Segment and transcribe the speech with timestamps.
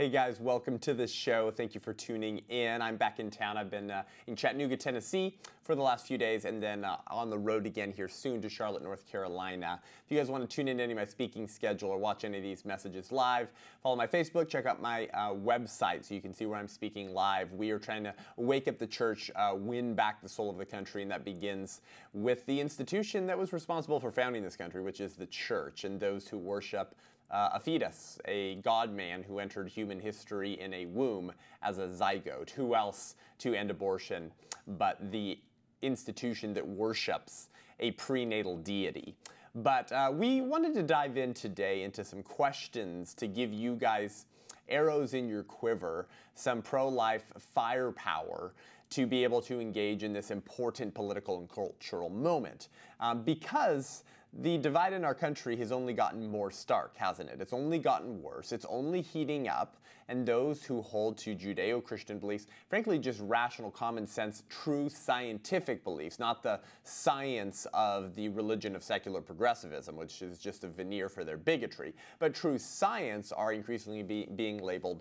[0.00, 1.50] Hey guys, welcome to the show.
[1.50, 2.80] Thank you for tuning in.
[2.80, 3.58] I'm back in town.
[3.58, 7.28] I've been uh, in Chattanooga, Tennessee for the last few days and then uh, on
[7.28, 9.78] the road again here soon to Charlotte, North Carolina.
[10.02, 12.24] If you guys want to tune in to any of my speaking schedule or watch
[12.24, 13.50] any of these messages live,
[13.82, 17.12] follow my Facebook, check out my uh, website so you can see where I'm speaking
[17.12, 17.52] live.
[17.52, 20.64] We are trying to wake up the church, uh, win back the soul of the
[20.64, 21.82] country, and that begins
[22.14, 26.00] with the institution that was responsible for founding this country, which is the church, and
[26.00, 26.94] those who worship
[27.30, 31.86] uh, a fetus, a God man who entered human history in a womb as a
[31.86, 32.50] zygote.
[32.50, 34.32] Who else to end abortion
[34.66, 35.38] but the
[35.82, 37.48] institution that worships
[37.78, 39.14] a prenatal deity?
[39.54, 44.26] But uh, we wanted to dive in today into some questions to give you guys
[44.68, 48.54] arrows in your quiver, some pro life firepower
[48.90, 52.68] to be able to engage in this important political and cultural moment.
[52.98, 57.40] Um, because the divide in our country has only gotten more stark, hasn't it?
[57.40, 58.52] It's only gotten worse.
[58.52, 59.76] It's only heating up.
[60.10, 65.84] And those who hold to Judeo Christian beliefs, frankly, just rational, common sense, true scientific
[65.84, 71.08] beliefs, not the science of the religion of secular progressivism, which is just a veneer
[71.08, 75.00] for their bigotry, but true science are increasingly be, being labeled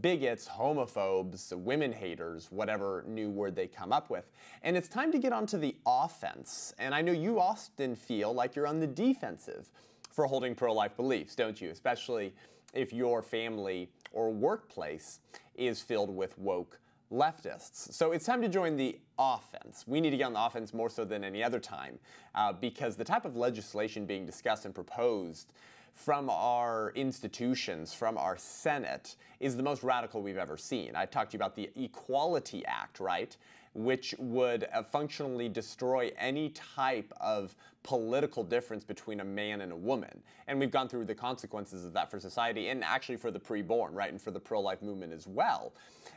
[0.00, 4.30] bigots, homophobes, women haters, whatever new word they come up with.
[4.62, 6.72] And it's time to get onto the offense.
[6.78, 9.70] And I know you often feel like you're on the defensive
[10.10, 11.70] for holding pro life beliefs, don't you?
[11.70, 12.32] Especially
[12.76, 15.20] if your family or workplace
[15.54, 16.78] is filled with woke
[17.12, 17.92] leftists.
[17.92, 19.84] So it's time to join the offense.
[19.86, 21.98] We need to get on the offense more so than any other time
[22.34, 25.52] uh, because the type of legislation being discussed and proposed
[25.92, 30.94] from our institutions, from our Senate, is the most radical we've ever seen.
[30.94, 33.34] I talked to you about the Equality Act, right?
[33.78, 39.76] Which would uh, functionally destroy any type of political difference between a man and a
[39.76, 40.22] woman.
[40.46, 43.90] And we've gone through the consequences of that for society and actually for the preborn,
[43.92, 44.10] right?
[44.10, 45.74] And for the pro life movement as well.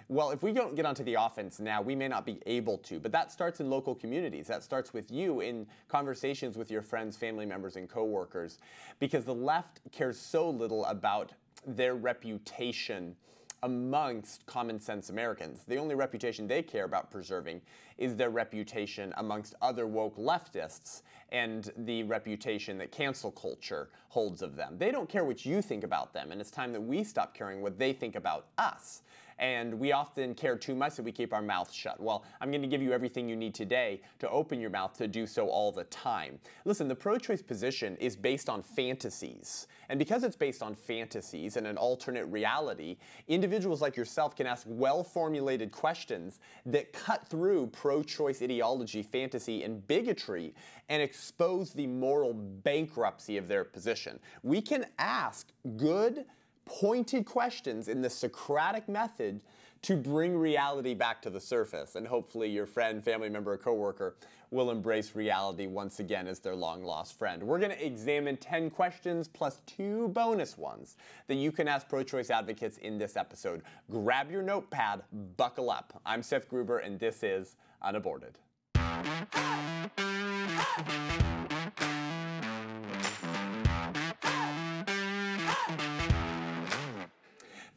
[0.08, 2.98] Well, if we don't get onto the offense now, we may not be able to.
[2.98, 4.48] But that starts in local communities.
[4.48, 8.58] That starts with you in conversations with your friends, family members, and coworkers.
[9.00, 11.34] Because the left cares so little about
[11.68, 13.16] their reputation
[13.64, 15.62] amongst common sense Americans.
[15.68, 17.62] The only reputation they care about preserving
[17.98, 24.56] is their reputation amongst other woke leftists and the reputation that cancel culture holds of
[24.56, 24.78] them.
[24.78, 27.62] They don't care what you think about them, and it's time that we stop caring
[27.62, 29.04] what they think about us
[29.40, 32.00] and we often care too much that we keep our mouth shut.
[32.00, 35.08] Well, I'm going to give you everything you need today to open your mouth to
[35.08, 36.40] do so all the time.
[36.66, 39.68] Listen, the pro choice position is based on fantasies.
[39.88, 44.66] And because it's based on fantasies and an alternate reality, individuals like yourself can ask
[44.68, 50.54] well formulated questions that cut through pro choice ideology, fantasy, and bigotry
[50.90, 54.20] and expose the moral bankruptcy of their position.
[54.44, 56.26] We can ask good,
[56.70, 59.42] pointed questions in the Socratic method
[59.82, 61.96] to bring reality back to the surface.
[61.96, 64.16] And hopefully, your friend, family member, or coworker
[64.52, 67.42] will embrace reality once again as their long lost friend.
[67.42, 70.96] We're going to examine 10 questions plus two bonus ones
[71.28, 73.62] that you can ask pro choice advocates in this episode.
[73.90, 75.04] Grab your notepad,
[75.38, 76.00] buckle up.
[76.06, 78.38] I'm Seth Gruber, and this is Unaborted.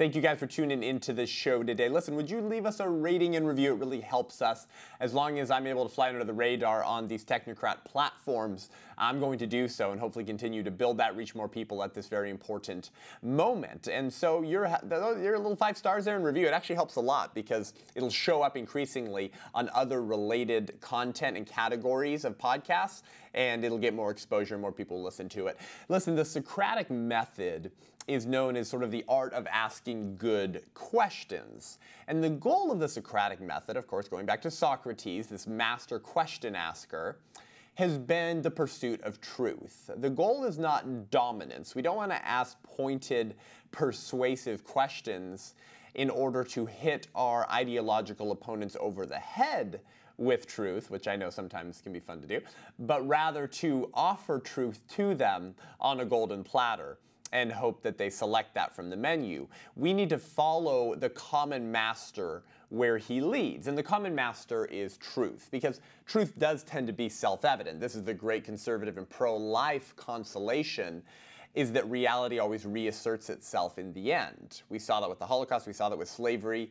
[0.03, 1.89] Thank you guys for tuning into the show today.
[1.89, 3.73] Listen, would you leave us a rating and review?
[3.73, 4.67] It really helps us.
[4.99, 8.71] As long as I'm able to fly under the radar on these technocrat platforms,
[9.03, 11.93] I'm going to do so and hopefully continue to build that, reach more people at
[11.93, 12.91] this very important
[13.21, 13.89] moment.
[13.89, 17.35] And so your your little five stars there in review, it actually helps a lot
[17.35, 23.03] because it'll show up increasingly on other related content and categories of podcasts,
[23.35, 25.59] and it'll get more exposure, more people listen to it.
[25.89, 27.73] Listen, the Socratic method
[28.07, 31.79] is known as sort of the art of asking good questions.
[32.07, 35.99] And the goal of the Socratic method, of course, going back to Socrates, this master
[35.99, 37.19] question asker,
[37.75, 39.91] has been the pursuit of truth.
[39.97, 41.75] The goal is not dominance.
[41.75, 43.35] We don't want to ask pointed,
[43.71, 45.55] persuasive questions
[45.95, 49.81] in order to hit our ideological opponents over the head
[50.19, 52.41] with truth, which I know sometimes can be fun to do,
[52.79, 56.99] but rather to offer truth to them on a golden platter
[57.33, 59.49] and hope that they select that from the menu.
[59.75, 63.67] We need to follow the common master where he leads.
[63.69, 67.81] And the common master is truth, because truth does tend to be self evident.
[67.81, 71.03] This is the great conservative and pro life consolation.
[71.55, 74.63] Is that reality always reasserts itself in the end?
[74.71, 76.71] We saw that with the Holocaust, we saw that with slavery,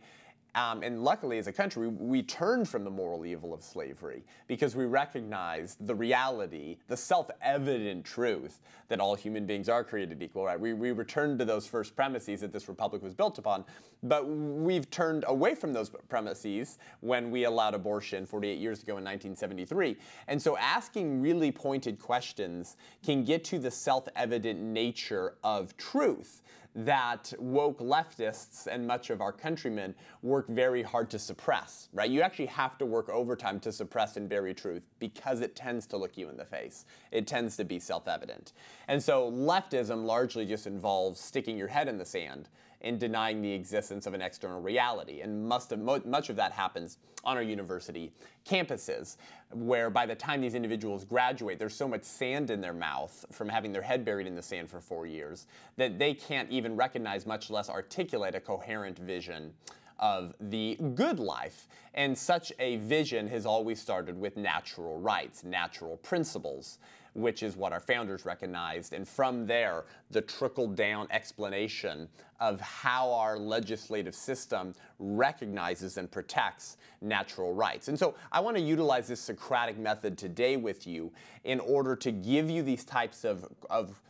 [0.53, 4.75] Um, and luckily, as a country, we turned from the moral evil of slavery because
[4.75, 8.59] we recognized the reality, the self evident truth
[8.89, 10.59] that all human beings are created equal, right?
[10.59, 13.63] We, we returned to those first premises that this republic was built upon,
[14.03, 19.06] but we've turned away from those premises when we allowed abortion 48 years ago in
[19.06, 19.95] 1973.
[20.27, 22.75] And so asking really pointed questions
[23.06, 26.42] can get to the self evident nature of truth
[26.76, 32.10] that woke leftists and much of our countrymen work very hard to suppress, right?
[32.10, 35.98] You actually have to work overtime to suppress and bury truth because it tends to
[35.98, 36.86] look you in the face.
[37.12, 38.54] It tends to be self evident.
[38.88, 42.50] And so leftism largely just involves sticking your head in the sand
[42.81, 45.22] in denying the existence of an external reality.
[45.22, 48.12] And must much of that happens on our university
[48.45, 49.18] campuses,
[49.51, 53.48] where by the time these individuals graduate, there's so much sand in their mouth from
[53.48, 55.45] having their head buried in the sand for four years
[55.78, 59.54] that they can't even recognize, much less articulate, a coherent vision
[60.00, 61.68] of the good life.
[61.94, 66.80] And such a vision has always started with natural rights, natural principles
[67.13, 68.94] which is what our founders recognized.
[68.94, 72.08] And from there, the trickle down explanation
[72.40, 77.88] of how our legislative system recognizes and protects natural rights.
[77.88, 81.12] And so I want to utilize this Socratic method today with you
[81.44, 84.02] in order to give you these types of, of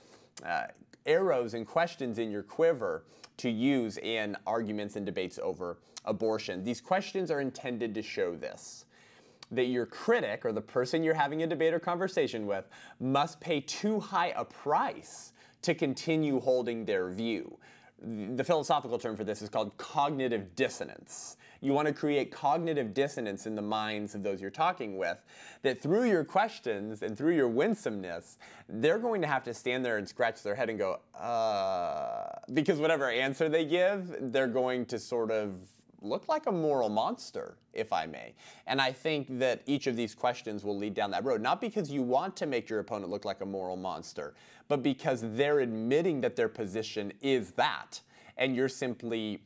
[0.46, 0.68] uh,
[1.06, 3.04] arrows and questions in your quiver
[3.38, 6.64] to use in arguments and debates over abortion.
[6.64, 8.86] These questions are intended to show this
[9.52, 12.68] that your critic or the person you're having a debate or conversation with
[13.00, 17.58] must pay too high a price to continue holding their view.
[18.04, 21.38] The philosophical term for this is called cognitive dissonance.
[21.64, 25.20] You want to create cognitive dissonance in the minds of those you're talking with,
[25.62, 29.98] that through your questions and through your winsomeness, they're going to have to stand there
[29.98, 34.98] and scratch their head and go, uh, because whatever answer they give, they're going to
[34.98, 35.54] sort of
[36.02, 38.34] look like a moral monster, if I may.
[38.68, 41.92] And I think that each of these questions will lead down that road, not because
[41.92, 44.34] you want to make your opponent look like a moral monster,
[44.68, 48.02] but because they're admitting that their position is that.
[48.38, 49.42] And you're simply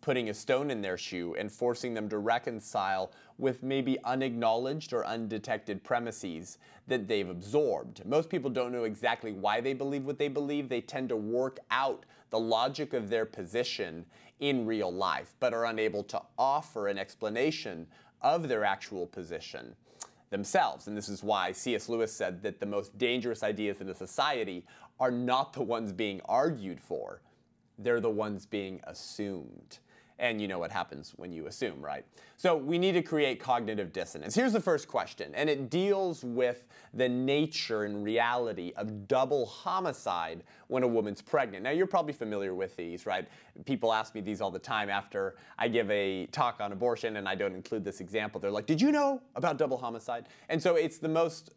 [0.00, 5.04] putting a stone in their shoe and forcing them to reconcile with maybe unacknowledged or
[5.06, 8.04] undetected premises that they've absorbed.
[8.06, 10.68] Most people don't know exactly why they believe what they believe.
[10.68, 14.06] They tend to work out the logic of their position
[14.40, 17.86] in real life, but are unable to offer an explanation
[18.22, 19.74] of their actual position
[20.30, 20.86] themselves.
[20.86, 21.88] And this is why C.S.
[21.88, 24.64] Lewis said that the most dangerous ideas in a society
[24.98, 27.20] are not the ones being argued for,
[27.78, 29.78] they're the ones being assumed.
[30.20, 32.04] And you know what happens when you assume, right?
[32.36, 34.34] So we need to create cognitive dissonance.
[34.34, 40.42] Here's the first question, and it deals with the nature and reality of double homicide
[40.68, 41.64] when a woman's pregnant.
[41.64, 43.26] Now, you're probably familiar with these, right?
[43.64, 47.26] People ask me these all the time after I give a talk on abortion and
[47.26, 48.42] I don't include this example.
[48.42, 50.28] They're like, Did you know about double homicide?
[50.50, 51.52] And so it's the most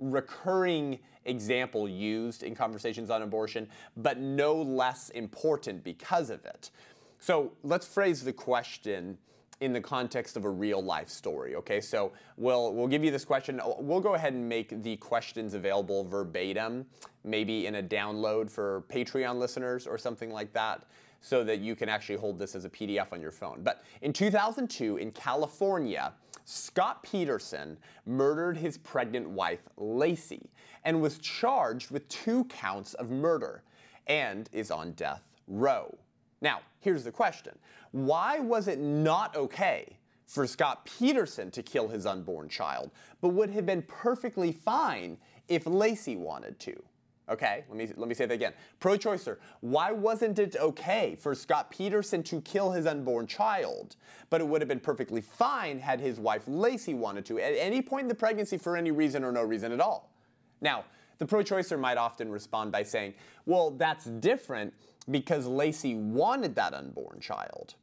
[0.00, 6.70] recurring example used in conversations on abortion, but no less important because of it.
[7.18, 9.18] So let's phrase the question
[9.60, 11.54] in the context of a real life story.
[11.56, 13.60] Okay, so we'll we'll give you this question.
[13.78, 16.86] We'll go ahead and make the questions available verbatim,
[17.24, 20.84] maybe in a download for Patreon listeners or something like that,
[21.22, 23.62] so that you can actually hold this as a PDF on your phone.
[23.62, 26.12] But in 2002, in California,
[26.44, 30.46] Scott Peterson murdered his pregnant wife Laci
[30.84, 33.62] and was charged with two counts of murder,
[34.06, 35.96] and is on death row.
[36.40, 37.54] Now, here's the question
[37.92, 43.50] Why was it not okay for Scott Peterson to kill his unborn child, but would
[43.50, 45.18] have been perfectly fine
[45.48, 46.82] if Laci wanted to?
[47.28, 48.52] Okay, let me, let me say that again.
[48.78, 53.96] Pro choicer, why wasn't it okay for Scott Peterson to kill his unborn child,
[54.30, 57.82] but it would have been perfectly fine had his wife Laci wanted to at any
[57.82, 60.12] point in the pregnancy for any reason or no reason at all?
[60.60, 60.84] Now,
[61.18, 64.74] the pro choicer might often respond by saying, well, that's different
[65.10, 67.74] because Laci wanted that unborn child.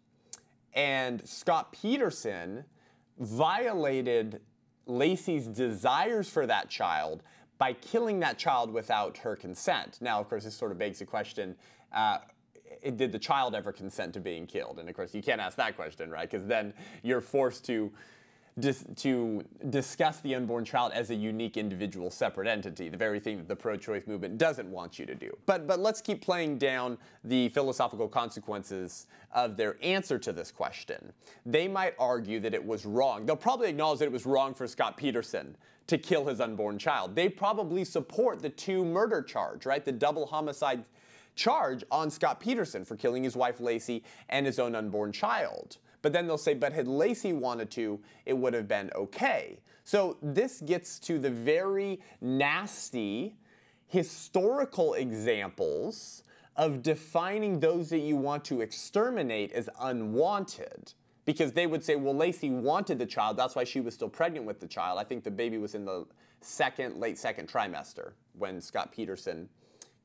[0.73, 2.65] And Scott Peterson
[3.19, 4.41] violated
[4.87, 7.23] Laci's desires for that child
[7.57, 9.99] by killing that child without her consent.
[10.01, 11.55] Now, of course, this sort of begs the question
[11.93, 12.17] uh,
[12.95, 14.79] did the child ever consent to being killed?
[14.79, 16.29] And of course, you can't ask that question, right?
[16.29, 17.91] Because then you're forced to
[18.59, 23.37] dis- to discuss the unborn child as a unique individual separate entity, the very thing
[23.37, 25.35] that the pro-choice movement doesn't want you to do.
[25.45, 31.13] But, but let's keep playing down the philosophical consequences of their answer to this question.
[31.45, 33.25] They might argue that it was wrong.
[33.25, 35.55] They'll probably acknowledge that it was wrong for Scott Peterson
[35.87, 37.15] to kill his unborn child.
[37.15, 39.83] They probably support the two murder charge, right?
[39.83, 40.85] The double homicide
[41.35, 45.77] charge on Scott Peterson for killing his wife Laci and his own unborn child.
[46.03, 49.61] But then they'll say, but had Laci wanted to, it would have been okay.
[49.85, 53.37] So this gets to the very nasty
[53.87, 56.23] historical examples
[56.55, 60.93] of defining those that you want to exterminate as unwanted.
[61.25, 64.45] Because they would say, well, Laci wanted the child, that's why she was still pregnant
[64.45, 64.99] with the child.
[64.99, 66.05] I think the baby was in the
[66.41, 69.47] second, late second trimester when Scott Peterson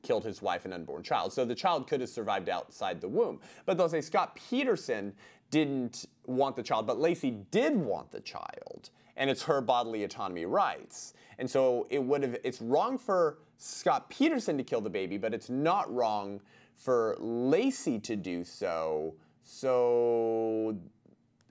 [0.01, 1.33] killed his wife and unborn child.
[1.33, 3.41] So the child could have survived outside the womb.
[3.65, 5.13] But they'll say Scott Peterson
[5.51, 10.45] didn't want the child, but Laci did want the child, and it's her bodily autonomy
[10.45, 11.13] rights.
[11.37, 15.33] And so it would have it's wrong for Scott Peterson to kill the baby, but
[15.33, 16.41] it's not wrong
[16.75, 19.15] for Laci to do so.
[19.43, 20.77] So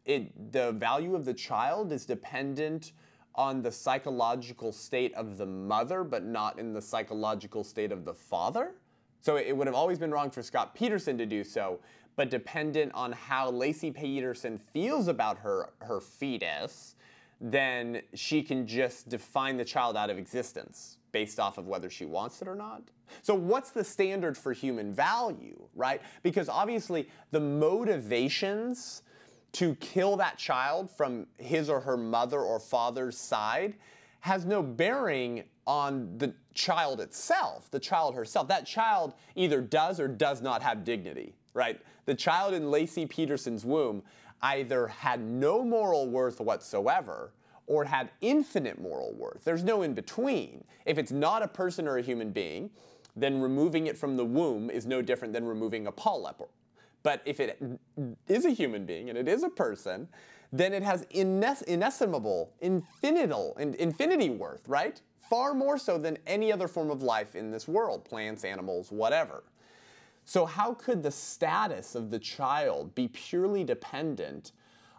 [0.04, 2.92] it the value of the child is dependent
[3.34, 8.14] on the psychological state of the mother, but not in the psychological state of the
[8.14, 8.72] father.
[9.20, 11.80] So it would have always been wrong for Scott Peterson to do so,
[12.18, 16.96] but dependent on how Laci Peterson feels about her her fetus,
[17.40, 22.04] then she can just define the child out of existence based off of whether she
[22.04, 22.82] wants it or not.
[23.22, 26.02] So, what's the standard for human value, right?
[26.24, 29.02] Because obviously, the motivations
[29.52, 33.76] to kill that child from his or her mother or father's side
[34.20, 38.48] has no bearing on the child itself, the child herself.
[38.48, 41.80] That child either does or does not have dignity, right?
[42.06, 44.02] The child in Laci Peterson's womb
[44.42, 47.32] either had no moral worth whatsoever
[47.66, 49.44] or had infinite moral worth.
[49.44, 50.64] There's no in between.
[50.86, 52.70] If it's not a person or a human being,
[53.14, 56.48] then removing it from the womb is no different than removing a polyp.
[57.02, 57.60] But if it
[58.26, 60.08] is a human being and it is a person,
[60.52, 65.00] then it has ines- inestimable, infinital, infinity worth, right?
[65.28, 69.42] Far more so than any other form of life in this world plants, animals, whatever.
[70.28, 74.52] So, how could the status of the child be purely dependent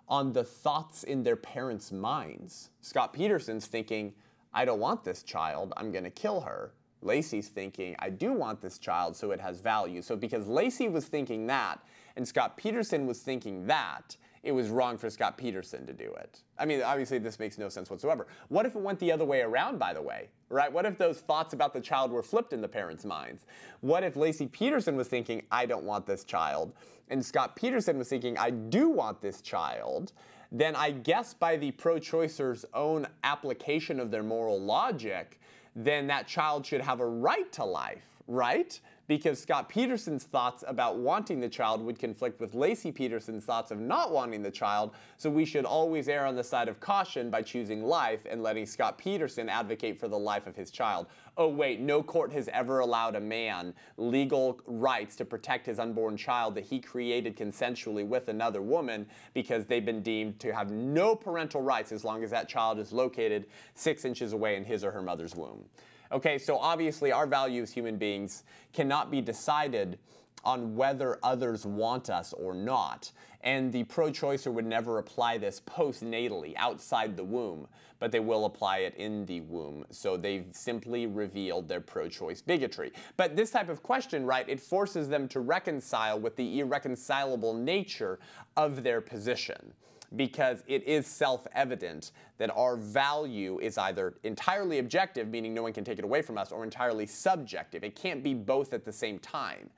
[0.08, 2.72] on the thoughts in their parents' minds.
[2.82, 4.14] Scott Peterson's thinking,
[4.56, 6.74] I don't want this child, I'm gonna kill her.
[7.04, 10.02] Laci's thinking, I do want this child, so it has value.
[10.02, 11.80] So because Laci was thinking that,
[12.18, 16.42] and Scott Peterson was thinking that, it was wrong for Scott Peterson to do it.
[16.58, 18.28] I mean, obviously, this makes no sense whatsoever.
[18.48, 20.30] What if it went the other way around, by the way?
[20.50, 20.72] Right?
[20.72, 23.46] What if those thoughts about the child were flipped in the parents' minds?
[23.82, 26.74] What if Laci Peterson was thinking, I don't want this child,
[27.10, 30.14] and Scott Peterson was thinking, I do want this child?
[30.52, 35.40] Then I guess by the pro choicer's own application of their moral logic,
[35.76, 38.80] then that child should have a right to life, right?
[39.10, 43.80] Because Scott Peterson's thoughts about wanting the child would conflict with Laci Peterson's thoughts of
[43.80, 47.42] not wanting the child, so we should always err on the side of caution by
[47.42, 51.08] choosing life and letting Scott Peterson advocate for the life of his child.
[51.38, 56.16] Oh, wait, no court has ever allowed a man legal rights to protect his unborn
[56.16, 61.16] child that he created consensually with another woman because they've been deemed to have no
[61.16, 64.92] parental rights as long as that child is located six inches away in his or
[64.92, 65.66] her mother's womb.
[66.12, 70.00] Okay, so obviously our value as human beings cannot be decided
[70.44, 73.12] on whether others want us or not.
[73.42, 77.68] And the pro choicer would never apply this postnatally, outside the womb,
[78.00, 79.86] but they will apply it in the womb.
[79.92, 82.92] So they've simply revealed their pro choice bigotry.
[83.16, 88.20] But this type of question, right, it forces them to reconcile with the irreconcilable nature
[88.58, 89.74] of their position
[90.16, 95.74] because it is self evident that our value is either entirely objective, meaning no one
[95.74, 97.84] can take it away from us, or entirely subjective.
[97.84, 99.70] It can't be both at the same time.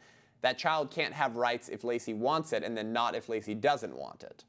[0.41, 3.95] That child can't have rights if Laci wants it and then not if Laci doesn't
[3.95, 4.43] want it.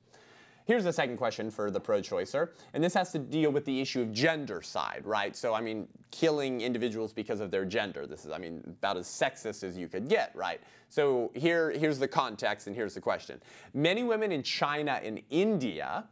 [0.64, 4.00] Here's the second question for the pro-choicer, and this has to deal with the issue
[4.02, 5.34] of gendercide, right?
[5.34, 8.06] So, I mean, killing individuals because of their gender.
[8.06, 10.60] This is, I mean, about as sexist as you could get, right?
[10.88, 13.40] So here, here's the context, and here's the question.
[13.74, 16.04] Many women in China and India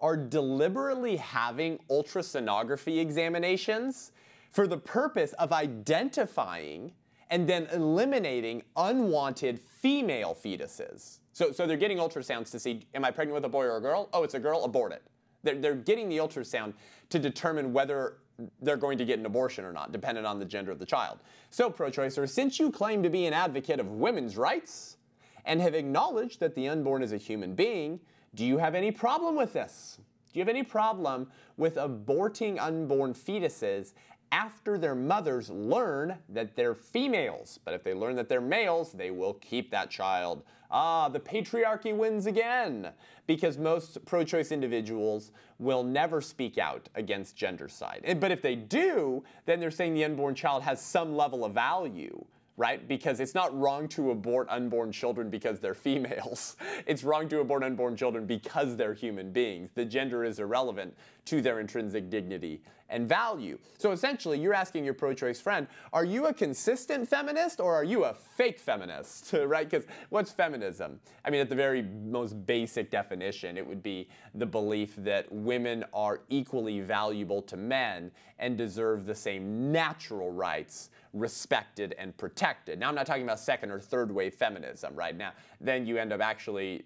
[0.00, 4.12] are deliberately having ultrasonography examinations
[4.52, 6.92] for the purpose of identifying
[7.30, 11.17] and then eliminating unwanted female fetuses.
[11.38, 13.80] So, so they're getting ultrasounds to see, am I pregnant with a boy or a
[13.80, 14.08] girl?
[14.12, 15.04] Oh, it's a girl, abort it.
[15.44, 16.72] They're, they're getting the ultrasound
[17.10, 18.14] to determine whether
[18.60, 21.20] they're going to get an abortion or not, dependent on the gender of the child.
[21.50, 24.96] So, pro choicer, since you claim to be an advocate of women's rights
[25.44, 28.00] and have acknowledged that the unborn is a human being,
[28.34, 30.00] do you have any problem with this?
[30.32, 33.92] Do you have any problem with aborting unborn fetuses
[34.32, 37.60] after their mothers learn that they're females?
[37.64, 40.42] But if they learn that they're males, they will keep that child.
[40.70, 42.90] Ah, the patriarchy wins again
[43.26, 48.20] because most pro choice individuals will never speak out against gendercide.
[48.20, 52.24] But if they do, then they're saying the unborn child has some level of value
[52.58, 52.88] right?
[52.88, 56.56] Because it's not wrong to abort unborn children because they're females.
[56.86, 59.70] It's wrong to abort unborn children because they're human beings.
[59.74, 60.94] The gender is irrelevant
[61.28, 63.58] to their intrinsic dignity and value.
[63.76, 67.84] So essentially, you're asking your pro choice friend, are you a consistent feminist or are
[67.84, 69.68] you a fake feminist, right?
[69.68, 71.00] Because what's feminism?
[71.24, 75.84] I mean, at the very most basic definition, it would be the belief that women
[75.92, 82.78] are equally valuable to men and deserve the same natural rights respected and protected.
[82.78, 85.32] Now, I'm not talking about second or third wave feminism right now.
[85.60, 86.84] Then you end up actually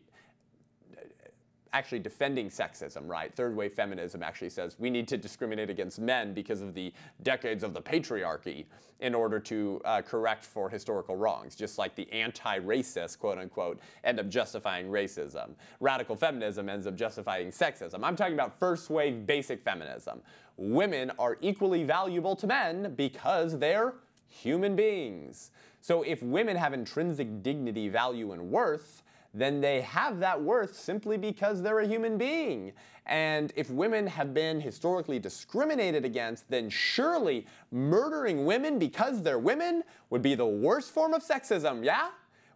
[1.73, 3.35] actually defending sexism, right?
[3.35, 7.62] Third wave feminism actually says we need to discriminate against men because of the decades
[7.62, 8.67] of the patriarchy
[9.00, 13.81] in order to uh, correct for historical wrongs, just like the anti racist, quote unquote,
[14.05, 15.50] end up justifying racism.
[15.81, 18.00] Radical feminism ends up justifying sexism.
[18.02, 20.21] I'm talking about first wave basic feminism.
[20.57, 23.95] Women are equally valuable to men because they're
[24.29, 25.50] human beings.
[25.81, 29.01] So if women have intrinsic dignity, value, and worth,
[29.34, 32.72] then they have that worth simply because they're a human being.
[33.06, 39.82] And if women have been historically discriminated against, then surely murdering women because they're women
[40.10, 42.10] would be the worst form of sexism, yeah?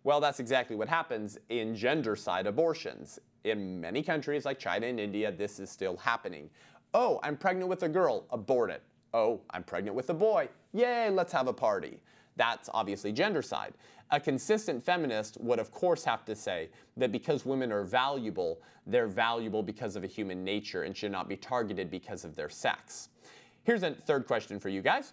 [0.05, 3.19] Well, that's exactly what happens in gendercide abortions.
[3.45, 6.51] In many countries like China and India, this is still happening.
[6.95, 8.83] Oh, I'm pregnant with a girl, abort it.
[9.15, 12.01] Oh, I'm pregnant with a boy, yay, let's have a party.
[12.37, 13.73] That's obviously gendercide.
[14.11, 19.09] A consistent feminist would, of course, have to say that because women are valuable, they're
[19.09, 23.09] valuable because of a human nature and should not be targeted because of their sex.
[23.65, 25.13] Here's a third question for you guys.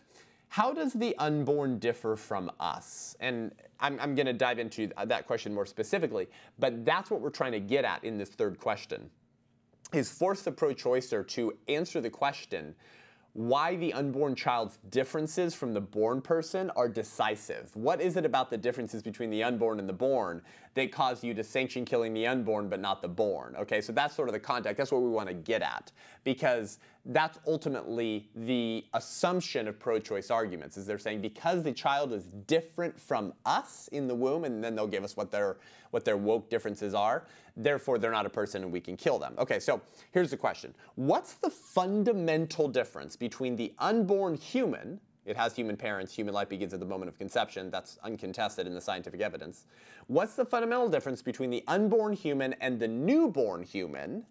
[0.50, 3.16] How does the unborn differ from us?
[3.20, 6.28] And I'm, I'm going to dive into that question more specifically,
[6.60, 9.10] but that's what we're trying to get at in this third question.
[9.92, 12.76] Is force the pro choicer to answer the question
[13.34, 17.76] why the unborn child's differences from the born person are decisive.
[17.76, 20.44] What is it about the differences between the unborn and the born
[20.76, 23.56] that cause you to sanction killing the unborn but not the born?
[23.58, 24.78] Okay, so that's sort of the context.
[24.78, 25.92] That's what we want to get at
[26.24, 32.26] because that's ultimately the assumption of pro-choice arguments is they're saying because the child is
[32.48, 35.58] different from us in the womb and then they'll give us what their
[35.92, 37.26] what their woke differences are
[37.58, 40.74] therefore they're not a person and we can kill them okay so here's the question
[40.96, 46.74] what's the fundamental difference between the unborn human it has human parents human life begins
[46.74, 49.66] at the moment of conception that's uncontested in the scientific evidence
[50.08, 54.26] what's the fundamental difference between the unborn human and the newborn human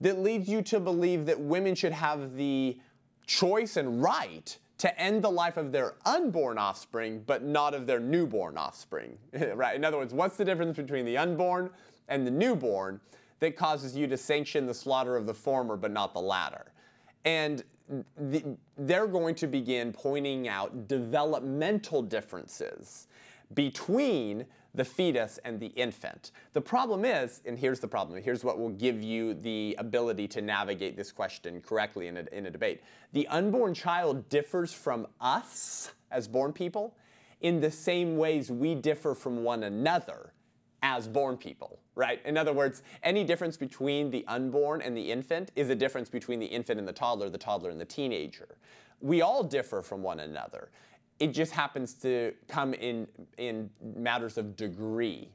[0.00, 2.78] that leads you to believe that women should have the
[3.26, 8.00] choice and right to end the life of their unborn offspring, but not of their
[8.00, 9.16] newborn offspring.
[9.54, 9.74] right?
[9.74, 11.70] In other words, what's the difference between the unborn
[12.08, 13.00] and the newborn
[13.40, 16.72] that causes you to sanction the slaughter of the former, but not the latter?
[17.24, 17.64] And
[18.16, 23.06] the, they're going to begin pointing out developmental differences
[23.54, 24.44] between
[24.74, 26.32] the fetus and the infant.
[26.52, 30.42] The problem is, and here's the problem, here's what will give you the ability to
[30.42, 32.82] navigate this question correctly in a, in a debate.
[33.12, 36.94] The unborn child differs from us as born people
[37.40, 40.32] in the same ways we differ from one another
[40.86, 42.20] as born people, right?
[42.24, 46.38] In other words, any difference between the unborn and the infant is a difference between
[46.38, 48.56] the infant and the toddler, the toddler and the teenager.
[49.00, 50.70] We all differ from one another.
[51.18, 55.30] It just happens to come in in matters of degree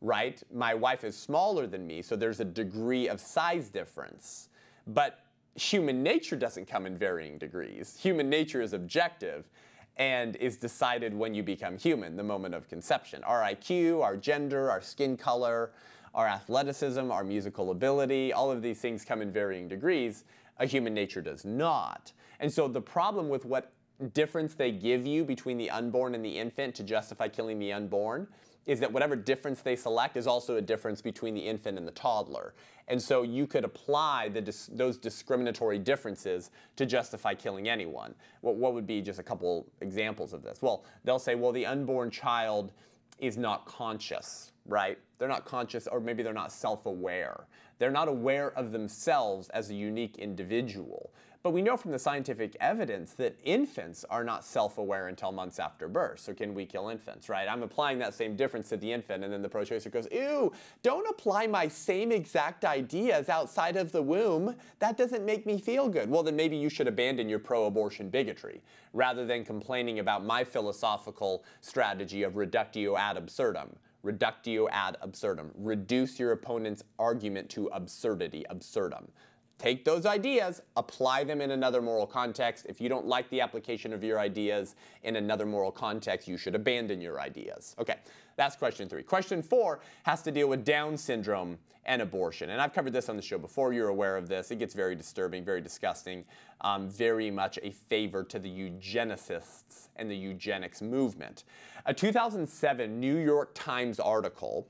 [0.00, 0.42] right?
[0.52, 4.50] My wife is smaller than me so there's a degree of size difference.
[4.86, 5.20] But
[5.54, 7.96] human nature doesn't come in varying degrees.
[8.02, 9.48] Human nature is objective
[9.96, 13.22] and is decided when you become human the moment of conception.
[13.24, 15.70] Our iq our gender our skin color
[16.14, 20.24] our athleticism our musical ability all of these things come in varying degrees.
[20.58, 22.12] A human nature does not.
[22.40, 23.72] And so the problem with what
[24.12, 28.26] difference they give you between the unborn and the infant to justify killing the unborn
[28.66, 31.92] is that whatever difference they select is also a difference between the infant and the
[31.92, 32.54] toddler.
[32.88, 38.14] And so you could apply dis those discriminatory differences to justify killing anyone.
[38.40, 40.60] What, what would be just a couple examples of this?
[40.60, 42.72] Well, they'll say, well, the unborn child
[43.18, 44.98] is not conscious, right?
[45.18, 47.46] They're not conscious, or maybe they're not self aware.
[47.78, 51.10] They're not aware of themselves as a unique individual.
[51.44, 55.88] But we know from the scientific evidence that infants are not self-aware until months after
[55.88, 56.20] birth.
[56.20, 57.46] So can we kill infants, right?
[57.46, 61.06] I'm applying that same difference to the infant, and then the pro-choicer goes, ew, don't
[61.06, 64.56] apply my same exact ideas outside of the womb.
[64.78, 66.08] That doesn't make me feel good.
[66.08, 68.62] Well, then maybe you should abandon your pro-abortion bigotry
[68.94, 75.50] rather than complaining about my philosophical strategy of reductio ad absurdum reductio ad absurdum.
[75.56, 79.08] Reduce your opponent's argument to absurdity, absurdum.
[79.58, 82.66] Take those ideas, apply them in another moral context.
[82.68, 86.54] If you don't like the application of your ideas in another moral context, you should
[86.54, 87.74] abandon your ideas.
[87.78, 87.96] Okay,
[88.36, 89.02] that's question three.
[89.02, 92.50] Question four has to deal with Down syndrome and abortion.
[92.50, 93.72] And I've covered this on the show before.
[93.72, 94.50] You're aware of this.
[94.50, 96.24] It gets very disturbing, very disgusting,
[96.62, 101.44] um, very much a favor to the eugenicists and the eugenics movement.
[101.86, 104.66] A 2007 New York Times article,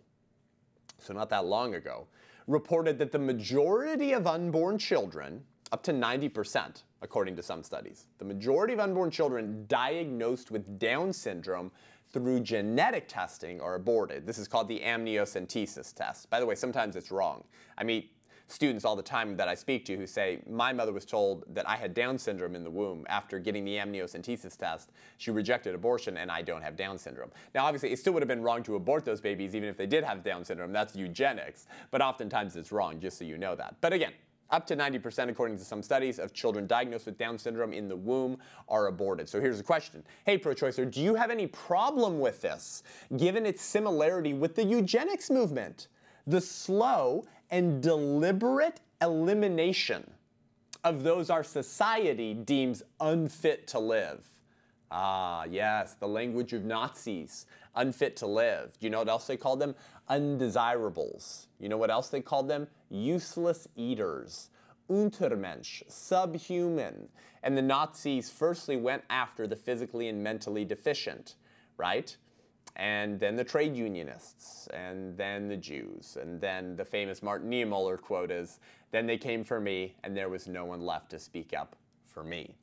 [0.99, 2.07] so not that long ago,
[2.46, 8.24] reported that the majority of unborn children, up to 90%, according to some studies, the
[8.24, 11.70] majority of unborn children diagnosed with Down syndrome
[12.12, 14.26] through genetic testing are aborted.
[14.26, 16.30] This is called the amniocentesis test.
[16.30, 17.42] By the way, sometimes it's wrong.
[17.76, 18.12] I meet
[18.48, 21.68] students all the time that I speak to who say, My mother was told that
[21.68, 24.90] I had Down syndrome in the womb after getting the amniocentesis test.
[25.18, 27.30] She rejected abortion and I don't have Down syndrome.
[27.54, 29.87] Now, obviously, it still would have been wrong to abort those babies even if they
[29.87, 30.72] did have Down syndrome.
[30.72, 31.66] That's eugenics.
[31.90, 33.76] But oftentimes it's wrong, just so you know that.
[33.80, 34.12] But again,
[34.50, 37.96] up to 90%, according to some studies, of children diagnosed with Down syndrome in the
[37.96, 38.37] womb
[38.68, 39.28] are aborted.
[39.28, 42.83] So here's a question Hey, pro choicer, do you have any problem with this,
[43.16, 45.88] given its similarity with the eugenics movement?
[46.26, 50.11] The slow and deliberate elimination
[50.83, 54.27] of those our society deems unfit to live.
[54.90, 58.73] Ah, yes, the language of Nazis, unfit to live.
[58.81, 59.77] Do you know what else they called them?
[60.09, 61.47] Undesirables.
[61.61, 62.67] You know what else they called them?
[62.90, 64.51] Useless eaters.
[64.90, 67.09] Untermensch, subhuman.
[67.45, 71.37] And the Nazis firstly went after the physically and mentally deficient,
[71.77, 72.17] right?
[72.77, 78.01] And then the trade unionists, and then the Jews, and then the famous Martin Niemöller
[78.01, 78.59] quote is,
[78.91, 82.25] then they came for me, and there was no one left to speak up for
[82.25, 82.57] me.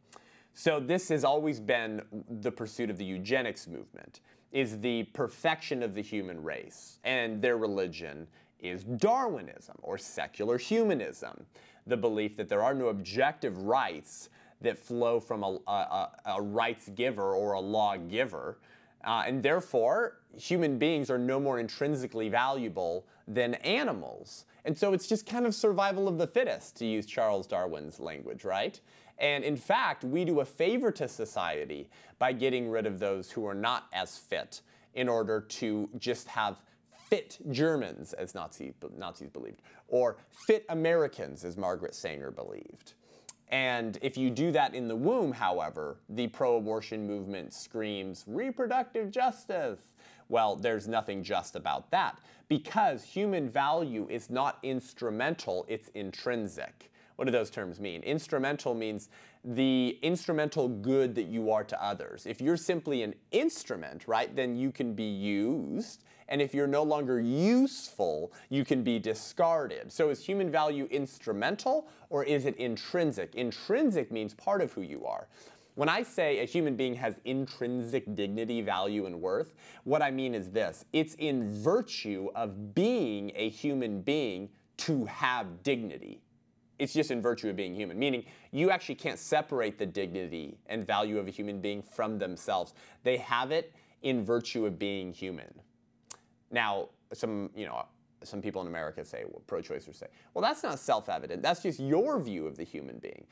[0.54, 2.02] So this has always been
[2.42, 4.20] the pursuit of the eugenics movement,
[4.52, 7.00] is the perfection of the human race.
[7.06, 8.28] And their religion
[8.60, 11.46] is Darwinism or secular humanism,
[11.88, 16.90] the belief that there are no objective rights that flow from a, a, a rights
[16.90, 18.60] giver or a law giver.
[19.04, 24.46] Uh, and therefore, human beings are no more intrinsically valuable than animals.
[24.66, 28.44] And so it's just kind of survival of the fittest, to use Charles Darwin's language,
[28.44, 28.80] right?
[29.18, 33.46] And in fact, we do a favor to society by getting rid of those who
[33.46, 34.62] are not as fit
[34.94, 36.62] in order to just have
[37.10, 42.94] fit Germans, as Nazi, Nazis believed, or fit Americans, as Margaret Sanger believed.
[43.52, 49.12] And if you do that in the womb, however, the pro abortion movement screams reproductive
[49.12, 49.80] justice.
[50.30, 56.92] Well, there's nothing just about that because human value is not instrumental, it's intrinsic.
[57.18, 58.02] What do those terms mean?
[58.04, 59.10] Instrumental means
[59.44, 62.26] the instrumental good that you are to others.
[62.26, 66.04] If you're simply an instrument, right, then you can be used.
[66.32, 69.92] And if you're no longer useful, you can be discarded.
[69.92, 73.36] So is human value instrumental or is it intrinsic?
[73.36, 75.28] Intrinsic means part of who you are.
[75.76, 80.34] When I say a human being has intrinsic dignity, value, and worth, what I mean
[80.34, 86.22] is this it's in virtue of being a human being to have dignity.
[86.80, 90.88] It's just in virtue of being human, meaning you actually can't separate the dignity and
[90.88, 92.74] value of a human being from themselves.
[93.04, 95.54] They have it in virtue of being human.
[96.52, 97.86] Now, some, you know,
[98.24, 101.42] some people in America say, well, pro-choicers say, well, that's not self-evident.
[101.42, 103.26] That's just your view of the human being.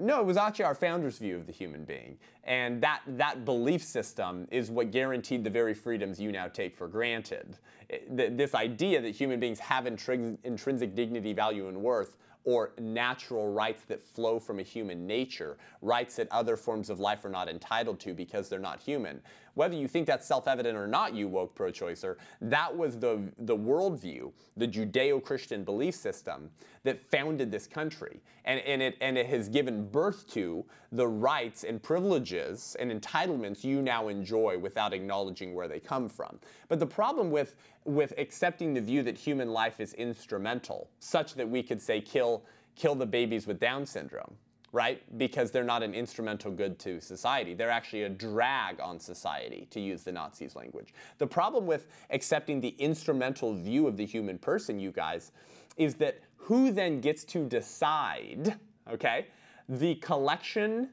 [0.00, 2.18] No, it was actually our founders' view of the human being.
[2.44, 6.86] And that, that belief system is what guaranteed the very freedoms you now take for
[6.86, 7.56] granted.
[8.10, 14.00] This idea that human beings have intrinsic dignity, value, and worth or natural rights that
[14.00, 18.14] flow from a human nature, rights that other forms of life are not entitled to
[18.14, 19.20] because they're not human.
[19.54, 24.32] Whether you think that's self-evident or not, you woke pro-choicer, that was the, the worldview,
[24.56, 26.50] the Judeo-Christian belief system
[26.84, 28.20] that founded this country.
[28.44, 33.64] And, and, it, and it has given birth to the rights and privileges and entitlements
[33.64, 36.38] you now enjoy without acknowledging where they come from.
[36.68, 37.56] But the problem with,
[37.86, 42.42] with accepting the view that human life is instrumental, such that we could say kill,
[42.74, 44.34] kill the babies with Down syndrome,
[44.72, 45.02] right?
[45.16, 47.54] Because they're not an instrumental good to society.
[47.54, 50.92] They're actually a drag on society, to use the Nazis' language.
[51.18, 55.32] The problem with accepting the instrumental view of the human person, you guys,
[55.76, 58.56] is that who then gets to decide,
[58.92, 59.26] okay,
[59.68, 60.90] the collection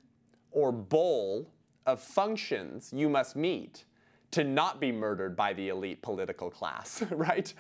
[0.52, 1.50] or bowl
[1.86, 3.86] of functions you must meet
[4.34, 7.54] to not be murdered by the elite political class, right?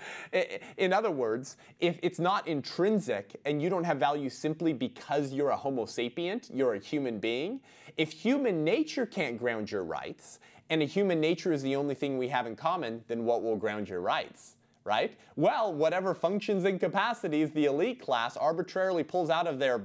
[0.77, 5.49] In other words, if it's not intrinsic and you don't have value simply because you're
[5.49, 7.62] a Homo sapient, you're a human being,
[7.97, 12.17] if human nature can't ground your rights, and a human nature is the only thing
[12.17, 14.55] we have in common, then what will ground your rights?
[14.86, 15.15] right?
[15.36, 19.81] Well, whatever functions and capacities the elite class arbitrarily pulls out of their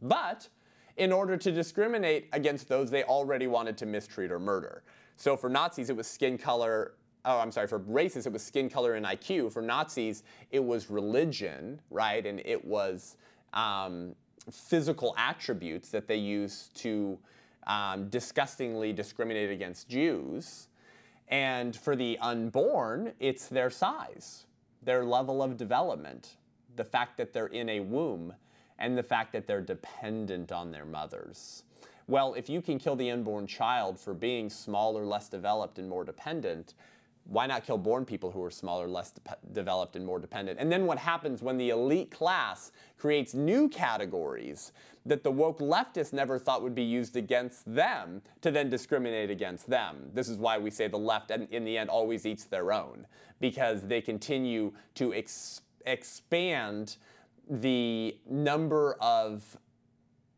[0.00, 0.48] butt
[0.96, 4.82] in order to discriminate against those they already wanted to mistreat or murder.
[5.20, 6.92] So for Nazis, it was skin color.
[7.26, 7.68] Oh, I'm sorry.
[7.68, 9.52] For racists, it was skin color and IQ.
[9.52, 12.24] For Nazis, it was religion, right?
[12.24, 13.18] And it was
[13.52, 14.14] um,
[14.50, 17.18] physical attributes that they used to
[17.66, 20.68] um, disgustingly discriminate against Jews.
[21.28, 24.46] And for the unborn, it's their size,
[24.82, 26.36] their level of development,
[26.76, 28.32] the fact that they're in a womb,
[28.78, 31.64] and the fact that they're dependent on their mothers.
[32.10, 36.02] Well, if you can kill the unborn child for being smaller, less developed, and more
[36.02, 36.74] dependent,
[37.22, 39.20] why not kill born people who are smaller, less de-
[39.52, 40.58] developed, and more dependent?
[40.58, 44.72] And then what happens when the elite class creates new categories
[45.06, 49.70] that the woke leftists never thought would be used against them to then discriminate against
[49.70, 50.10] them?
[50.12, 53.06] This is why we say the left, in the end, always eats their own
[53.38, 56.96] because they continue to ex- expand
[57.48, 59.56] the number of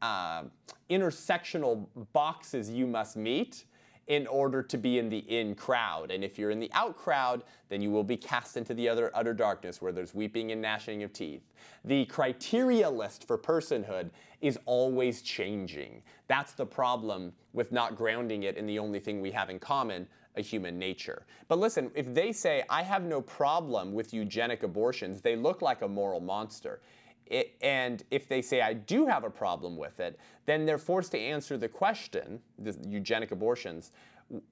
[0.02, 0.42] uh,
[0.90, 3.64] intersectional boxes you must meet
[4.08, 6.10] in order to be in the in crowd.
[6.10, 9.12] And if you're in the out crowd, then you will be cast into the other
[9.14, 11.52] utter darkness where there's weeping and gnashing of teeth.
[11.84, 14.10] The criteria list for personhood
[14.40, 16.02] is always changing.
[16.26, 20.08] That's the problem with not grounding it in the only thing we have in common,
[20.36, 21.24] a human nature.
[21.46, 25.82] But listen, if they say, I have no problem with eugenic abortions, they look like
[25.82, 26.80] a moral monster.
[27.26, 31.12] It, and if they say, I do have a problem with it, then they're forced
[31.12, 33.92] to answer the question, the eugenic abortions,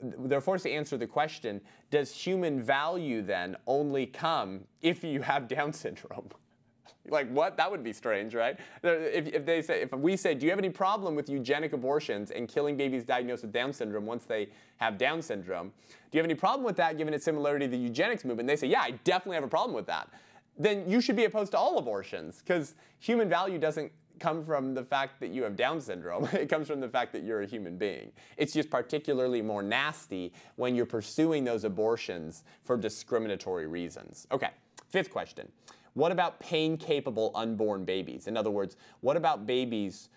[0.00, 5.48] they're forced to answer the question does human value then only come if you have
[5.48, 6.28] Down syndrome?
[7.08, 7.56] like what?
[7.56, 8.58] That would be strange, right?
[8.82, 12.30] If, if they say, if we say, do you have any problem with eugenic abortions
[12.30, 15.72] and killing babies diagnosed with Down syndrome once they have Down syndrome?
[15.88, 18.48] Do you have any problem with that given its similarity to the eugenics movement?
[18.48, 20.08] They say, yeah, I definitely have a problem with that
[20.58, 24.84] then you should be opposed to all abortions because human value doesn't come from the
[24.84, 26.28] fact that you have Down syndrome.
[26.32, 28.12] It comes from the fact that you're a human being.
[28.36, 34.26] It's just particularly more nasty when you're pursuing those abortions for discriminatory reasons.
[34.30, 34.50] Okay,
[34.90, 35.50] fifth question.
[35.94, 38.28] What about pain capable unborn babies?
[38.28, 40.08] In other words, what about babies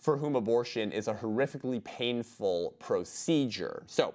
[0.00, 3.84] for whom abortion is a horrifically painful procedure?
[3.86, 4.14] So,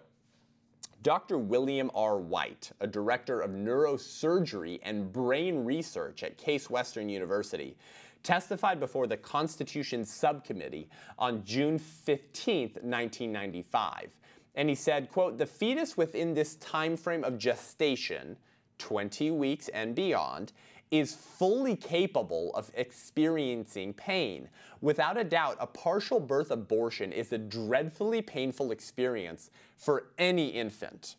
[1.05, 1.37] Dr.
[1.37, 2.17] William R.
[2.17, 7.77] White, a director of neurosurgery and brain research at Case Western University,
[8.23, 10.89] testified before the Constitution Subcommittee
[11.19, 14.09] on June 15, 1995.
[14.55, 18.35] And he said, quote, the fetus within this time frame of gestation,
[18.79, 20.53] 20 weeks and beyond,
[20.91, 24.47] is fully capable of experiencing pain.
[24.81, 31.15] Without a doubt, a partial birth abortion is a dreadfully painful experience for any infant.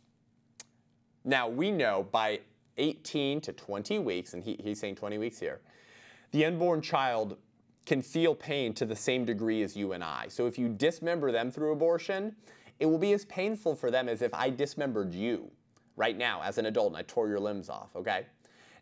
[1.25, 2.41] Now, we know by
[2.77, 5.61] 18 to 20 weeks, and he, he's saying 20 weeks here,
[6.31, 7.37] the unborn child
[7.87, 10.27] can feel pain to the same degree as you and I.
[10.29, 12.35] So if you dismember them through abortion,
[12.79, 15.51] it will be as painful for them as if I dismembered you
[15.97, 18.27] right now as an adult and I tore your limbs off, okay?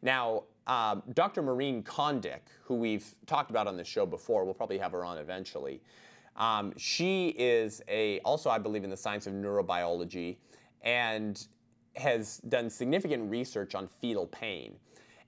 [0.03, 1.43] Now, um, Dr.
[1.43, 5.19] Maureen Condic, who we've talked about on this show before, we'll probably have her on
[5.19, 5.81] eventually.
[6.37, 10.37] Um, she is a also, I believe, in the science of neurobiology,
[10.83, 11.47] and
[11.97, 14.77] has done significant research on fetal pain.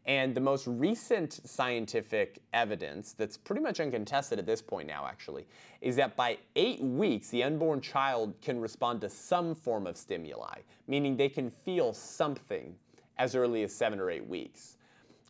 [0.07, 5.47] And the most recent scientific evidence, that's pretty much uncontested at this point now, actually,
[5.81, 10.61] is that by eight weeks, the unborn child can respond to some form of stimuli,
[10.87, 12.77] meaning they can feel something
[13.19, 14.76] as early as seven or eight weeks.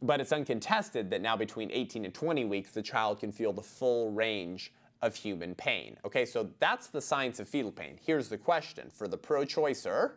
[0.03, 3.63] But it's uncontested that now between 18 and 20 weeks, the child can feel the
[3.63, 5.97] full range of human pain.
[6.05, 7.99] Okay, so that's the science of fetal pain.
[8.05, 10.13] Here's the question for the pro choicer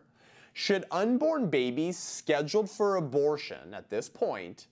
[0.54, 4.68] Should unborn babies scheduled for abortion at this point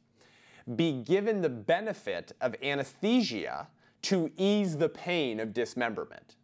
[0.75, 3.67] be given the benefit of anesthesia
[4.01, 6.35] to ease the pain of dismemberment?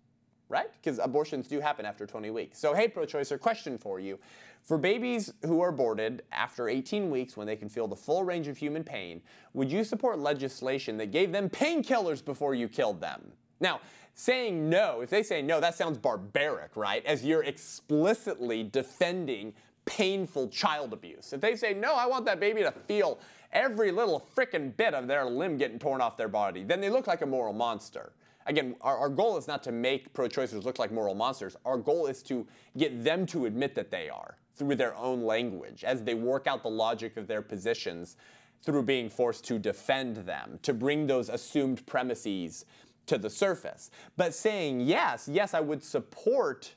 [0.54, 0.72] Right?
[0.72, 2.60] Because abortions do happen after 20 weeks.
[2.60, 4.20] So, hey, pro choicer, question for you.
[4.62, 8.48] For babies who are aborted after 18 weeks when they can feel the full range
[8.48, 9.24] of human pain,
[9.56, 13.32] would you support legislation that gave them painkillers before you killed them?
[13.62, 13.82] Now,
[14.14, 17.04] saying no, if they say no, that sounds barbaric, right?
[17.04, 19.54] As you're explicitly defending
[19.86, 21.34] painful child abuse.
[21.34, 23.18] If they say, no, I want that baby to feel
[23.52, 27.08] every little frickin' bit of their limb getting torn off their body, then they look
[27.08, 28.14] like a moral monster.
[28.46, 31.56] Again, our, our goal is not to make pro choicers look like moral monsters.
[31.66, 32.46] Our goal is to
[32.78, 36.64] get them to admit that they are through their own language as they work out
[36.64, 38.18] the logic of their positions
[38.62, 42.66] through being forced to defend them, to bring those assumed premises
[43.08, 43.92] to the surface.
[44.16, 46.74] But saying, yes, yes, I would support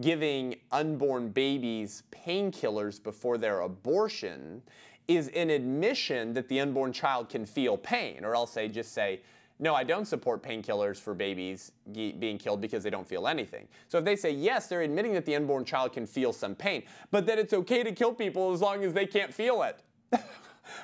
[0.00, 4.62] giving unborn babies painkillers before their abortion
[5.06, 9.20] is an admission that the unborn child can feel pain, or else they just say,
[9.60, 13.66] no, I don't support painkillers for babies being killed because they don't feel anything.
[13.88, 16.84] So if they say yes, they're admitting that the unborn child can feel some pain,
[17.10, 19.82] but that it's okay to kill people as long as they can't feel it.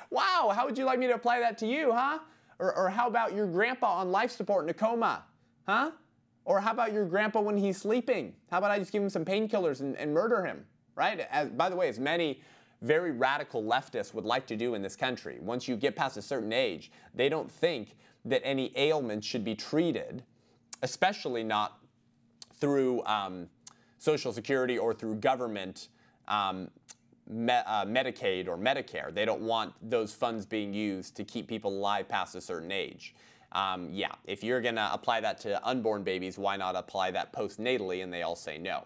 [0.09, 2.19] wow, how would you like me to apply that to you, huh?
[2.59, 5.23] Or, or how about your grandpa on life support in a coma,
[5.67, 5.91] huh?
[6.43, 8.33] Or how about your grandpa when he's sleeping?
[8.51, 11.21] How about I just give him some painkillers and, and murder him, right?
[11.31, 12.41] As, by the way, as many
[12.81, 16.21] very radical leftists would like to do in this country, once you get past a
[16.21, 20.23] certain age, they don't think that any ailment should be treated,
[20.81, 21.79] especially not
[22.59, 23.47] through um,
[23.97, 25.89] Social Security or through government
[26.27, 26.69] um,
[27.27, 29.13] me, uh, Medicaid or Medicare.
[29.13, 33.15] They don't want those funds being used to keep people alive past a certain age.
[33.51, 37.31] Um, yeah, if you're going to apply that to unborn babies, why not apply that
[37.31, 38.03] postnatally?
[38.03, 38.85] And they all say no.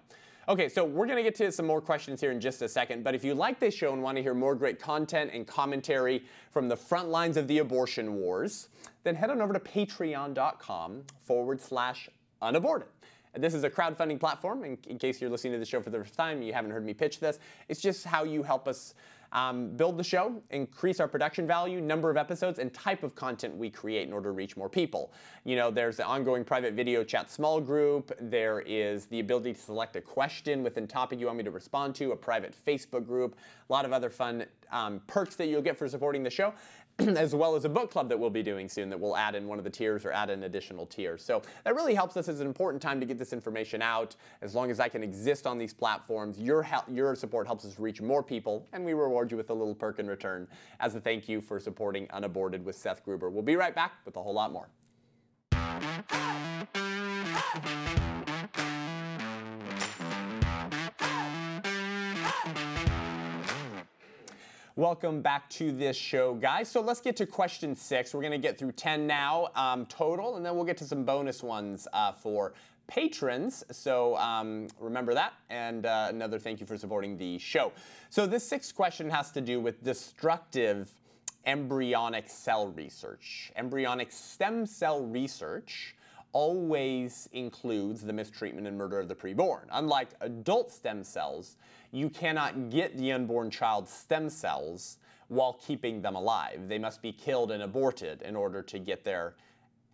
[0.50, 3.14] Okay, so we're to get to some more questions here in just a second, but
[3.14, 6.68] if you like this show and want to hear more great content and commentary from
[6.68, 8.70] the front lines of the abortion wars,
[9.04, 12.10] then head on over to patreon.com forward slash
[12.42, 12.88] unaborted.
[13.36, 14.64] This is a crowdfunding platform.
[14.64, 16.84] In, in, case you're listening to the show for the first time, you haven't heard
[16.84, 17.38] me pitch this.
[17.68, 18.96] It's just how you help us
[19.32, 23.56] um, build the show, increase our production value, number of episodes, and type of content
[23.56, 25.12] we create in order to reach more people.
[25.44, 28.12] You know, there's the ongoing private video chat small group.
[28.20, 31.96] There is the ability to select a question within topic you want me to respond
[31.96, 33.36] to, a private Facebook group,
[33.70, 36.54] a lot of other fun um, perks that you'll get for supporting the show.
[37.18, 39.48] as well as a book club that we'll be doing soon that we'll add in
[39.48, 41.18] one of the tiers or add an additional tier.
[41.18, 42.28] So that really helps us.
[42.28, 44.16] It's an important time to get this information out.
[44.42, 47.80] As long as I can exist on these platforms, your help, your support helps us
[47.80, 50.48] reach more people, and we reward you with a little perk in return
[50.80, 53.30] as a thank you for supporting Unaborted with Seth Gruber.
[53.30, 54.70] We'll be right back with a whole lot more.
[64.80, 66.72] Welcome back to this show, guys.
[66.72, 68.14] So let's get to question six.
[68.14, 71.04] We're going to get through 10 now um, total, and then we'll get to some
[71.04, 72.54] bonus ones uh, for
[72.88, 73.66] patrons.
[73.72, 75.34] So um, remember that.
[75.50, 77.74] And uh, another thank you for supporting the show.
[78.10, 80.90] So this sixth question has to do with destructive
[81.46, 83.52] embryonic cell research.
[83.58, 85.94] Embryonic stem cell research
[86.32, 89.64] always includes the mistreatment and murder of the preborn.
[89.72, 91.58] Unlike adult stem cells,
[91.92, 96.68] you cannot get the unborn child's stem cells while keeping them alive.
[96.68, 99.36] They must be killed and aborted in order to get their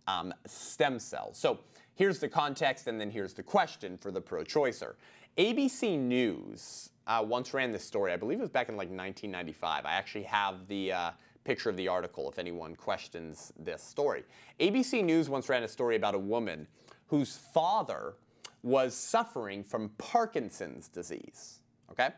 [0.06, 1.36] um, stem cells.
[1.36, 1.60] So
[1.94, 4.94] here's the context, and then here's the question for the pro choicer.
[5.36, 8.12] ABC News uh, once ran this story.
[8.12, 9.84] I believe it was back in like 1995.
[9.84, 11.10] I actually have the uh,
[11.46, 14.24] picture of the article if anyone questions this story.
[14.60, 16.66] ABC News once ran a story about a woman
[17.06, 18.14] whose father
[18.62, 22.10] was suffering from Parkinson's disease okay?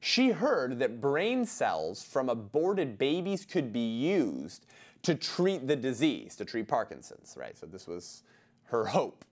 [0.00, 4.66] She heard that brain cells from aborted babies could be used
[5.02, 7.56] to treat the disease, to treat Parkinson's, right?
[7.56, 8.22] So this was
[8.64, 9.24] her hope.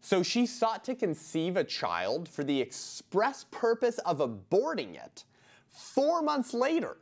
[0.00, 5.24] So she sought to conceive a child for the express purpose of aborting it
[5.68, 6.96] four months later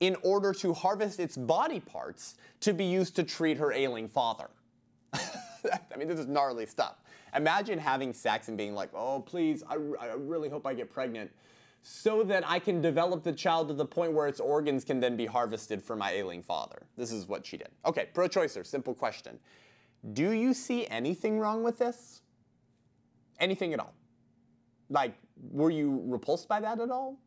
[0.00, 4.48] in order to harvest its body parts to be used to treat her ailing father.
[5.12, 6.96] I mean, this is gnarly stuff.
[7.34, 11.30] Imagine having sex and being like, oh, please, I, I really hope I get pregnant
[11.82, 15.16] so that I can develop the child to the point where its organs can then
[15.16, 16.82] be harvested for my ailing father.
[16.96, 17.68] This is what she did.
[17.86, 19.38] Okay, pro choicer, simple question.
[20.12, 22.22] Do you see anything wrong with this?
[23.40, 23.94] Anything at all?
[24.90, 25.14] Like,
[25.50, 27.18] were you repulsed by that at all?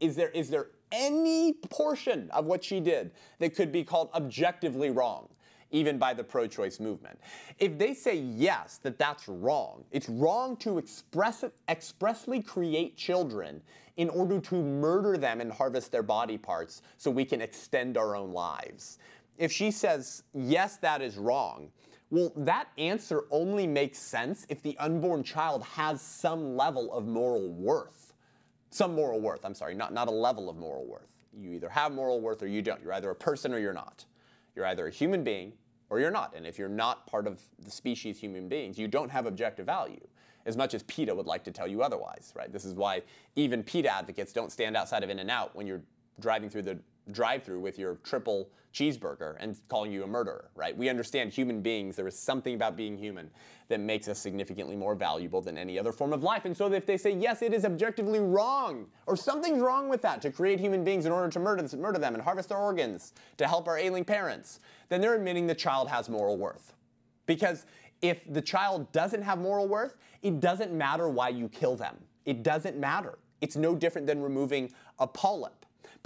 [0.00, 4.90] Is there, is there any portion of what she did that could be called objectively
[4.90, 5.28] wrong?
[5.70, 7.18] even by the pro choice movement.
[7.58, 13.60] If they say yes, that that's wrong, it's wrong to express, expressly create children
[13.96, 18.16] in order to murder them and harvest their body parts so we can extend our
[18.16, 18.98] own lives.
[19.36, 21.70] If she says, yes, that is wrong,
[22.10, 27.50] well, that answer only makes sense if the unborn child has some level of moral
[27.50, 28.14] worth.
[28.70, 31.08] Some moral worth, I'm sorry, not, not a level of moral worth.
[31.32, 32.82] You either have moral worth or you don't.
[32.82, 34.04] You're either a person or you're not.
[34.54, 35.52] You're either a human being
[35.90, 36.34] or you're not.
[36.36, 40.06] And if you're not part of the species human beings, you don't have objective value,
[40.46, 42.52] as much as PETA would like to tell you otherwise, right?
[42.52, 43.02] This is why
[43.36, 45.82] even PETA advocates don't stand outside of In-N-Out when you're
[46.20, 46.78] driving through the
[47.12, 50.76] drive-through with your triple cheeseburger and calling you a murderer, right?
[50.76, 53.30] We understand human beings, there is something about being human
[53.68, 56.44] that makes us significantly more valuable than any other form of life.
[56.44, 60.22] And so if they say, yes, it is objectively wrong, or something's wrong with that
[60.22, 63.46] to create human beings in order to murder, murder them and harvest their organs to
[63.46, 66.74] help our ailing parents, then they're admitting the child has moral worth.
[67.26, 67.66] Because
[68.00, 71.96] if the child doesn't have moral worth, it doesn't matter why you kill them.
[72.24, 73.18] It doesn't matter.
[73.40, 75.57] It's no different than removing a polyp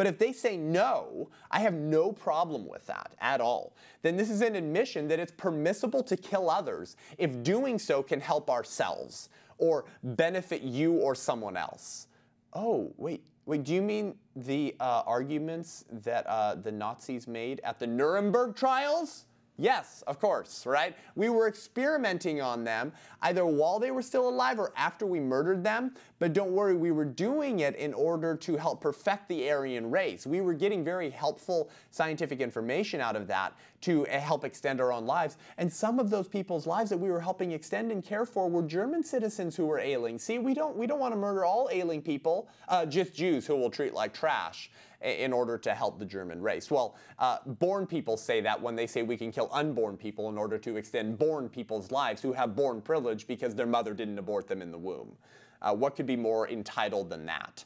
[0.03, 3.77] But if they say no, I have no problem with that at all.
[4.03, 8.21] Then this is an admission that it's permissible to kill others if doing so can
[8.21, 9.29] help ourselves
[9.59, 12.09] or benefit you or someone else.
[12.53, 17.79] Oh, wait, wait, do you mean the uh, arguments that uh, the Nazis made at
[17.79, 19.27] the Nuremberg trials?
[19.59, 20.97] Yes, of course, right?
[21.15, 22.91] We were experimenting on them
[23.21, 25.95] either while they were still alive or after we murdered them.
[26.19, 30.27] But don't worry, we were doing it in order to help perfect the Aryan race.
[30.27, 33.53] We were getting very helpful scientific information out of that
[33.83, 35.37] to eh, help extend our own lives.
[35.59, 38.63] And some of those people's lives that we were helping extend and care for were
[38.63, 40.19] German citizens who were ailing.
[40.19, 43.57] See, we don't we don't want to murder all ailing people, uh, just Jews who
[43.57, 44.71] we'll treat like trash
[45.03, 46.71] in order to help the German race.
[46.71, 50.39] Well, uh, born people say that when they say we can kill unborn people in
[50.39, 54.47] order to extend born people's lives who have born privilege because their mother didn't abort
[54.47, 55.17] them in the womb.
[55.61, 57.65] Uh, what could be more entitled than that?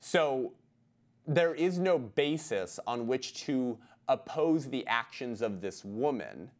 [0.00, 0.52] So
[1.26, 3.78] there is no basis on which to
[4.08, 6.50] oppose the actions of this woman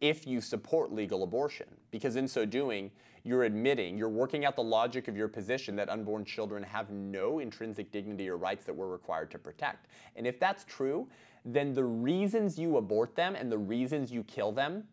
[0.00, 2.90] if you support legal abortion, because in so doing,
[3.22, 7.38] you're admitting, you're working out the logic of your position that unborn children have no
[7.38, 9.88] intrinsic dignity or rights that we're required to protect.
[10.16, 11.06] And if that's true,
[11.44, 14.84] then the reasons you abort them and the reasons you kill them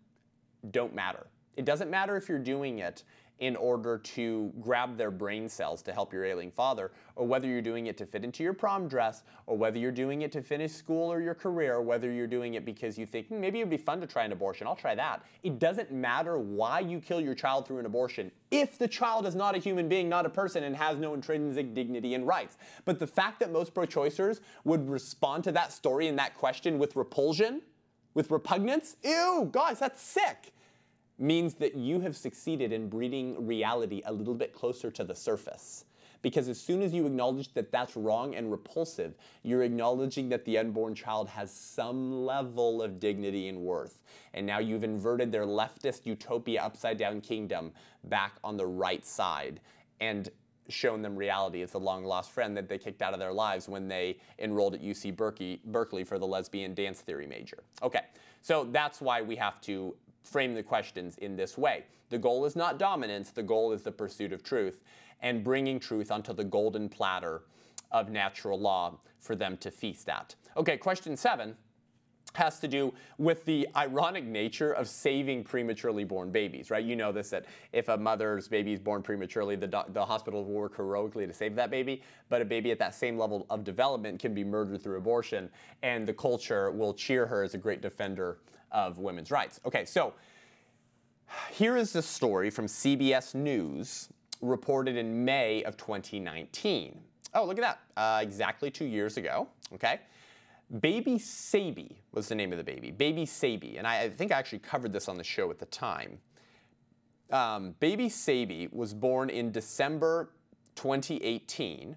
[0.71, 1.27] don't matter.
[1.55, 3.03] It doesn't matter if you're doing it
[3.39, 7.61] in order to grab their brain cells to help your ailing father, or whether you're
[7.61, 10.71] doing it to fit into your prom dress, or whether you're doing it to finish
[10.71, 13.69] school or your career, or whether you're doing it because you think hmm, maybe it'd
[13.69, 15.23] be fun to try an abortion, I'll try that.
[15.43, 19.35] It doesn't matter why you kill your child through an abortion if the child is
[19.35, 22.57] not a human being, not a person, and has no intrinsic dignity and rights.
[22.85, 26.79] But the fact that most pro choicers would respond to that story and that question
[26.79, 27.61] with repulsion,
[28.13, 30.53] with repugnance, ew, guys, that's sick
[31.19, 35.85] means that you have succeeded in bringing reality a little bit closer to the surface.
[36.21, 39.13] Because as soon as you acknowledge that that's wrong and repulsive,
[39.43, 43.99] you're acknowledging that the unborn child has some level of dignity and worth.
[44.33, 47.71] And now you've inverted their leftist utopia upside down kingdom
[48.05, 49.59] back on the right side
[49.99, 50.29] and
[50.69, 53.69] shown them reality as the long lost friend that they kicked out of their lives
[53.69, 57.59] when they enrolled at UC Berkeley, Berkeley for the lesbian dance theory major.
[57.81, 58.01] Okay,
[58.41, 59.95] so that's why we have to
[60.27, 61.85] frame the questions in this way.
[62.09, 64.81] The goal is not dominance, the goal is the pursuit of truth
[65.21, 67.43] and bringing truth onto the golden platter
[67.91, 70.35] of natural law for them to feast at.
[70.55, 71.55] Okay, question seven
[72.35, 76.83] has to do with the ironic nature of saving prematurely born babies, right?
[76.83, 80.45] You know this that if a mother's baby is born prematurely, the, do- the hospital
[80.45, 83.63] will work heroically to save that baby, but a baby at that same level of
[83.63, 85.49] development can be murdered through abortion,
[85.81, 88.37] and the culture will cheer her as a great defender
[88.71, 89.59] of women's rights.
[89.65, 90.13] Okay, so
[91.51, 94.09] here is the story from CBS News
[94.41, 96.99] reported in May of 2019.
[97.33, 97.79] Oh, look at that.
[97.99, 99.47] Uh, exactly two years ago.
[99.73, 99.99] Okay.
[100.81, 102.91] Baby Saybie was the name of the baby.
[102.91, 103.77] Baby Saybie.
[103.77, 106.19] And I, I think I actually covered this on the show at the time.
[107.31, 110.29] Um, baby Saybie was born in December
[110.75, 111.95] 2018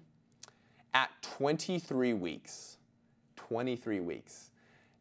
[0.93, 2.77] at 23 weeks.
[3.35, 4.50] 23 weeks.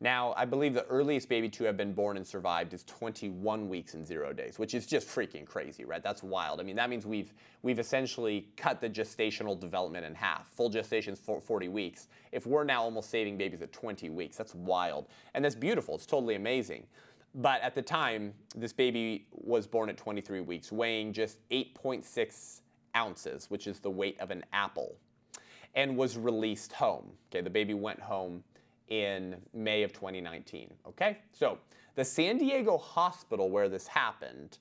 [0.02, 3.92] Now, I believe the earliest baby to have been born and survived is 21 weeks
[3.92, 6.02] and zero days, which is just freaking crazy, right?
[6.02, 6.58] That's wild.
[6.58, 10.48] I mean, that means we've we've essentially cut the gestational development in half.
[10.54, 12.08] Full gestation is 40 weeks.
[12.32, 15.96] If we're now almost saving babies at 20 weeks, that's wild, and that's beautiful.
[15.96, 16.86] It's totally amazing.
[17.34, 22.60] But at the time, this baby was born at 23 weeks, weighing just 8.6
[22.96, 24.96] ounces, which is the weight of an apple,
[25.74, 27.12] and was released home.
[27.30, 28.42] Okay, the baby went home
[28.90, 30.70] in May of 2019.
[30.86, 31.18] Okay?
[31.32, 31.58] So
[31.94, 34.58] the San Diego hospital where this happened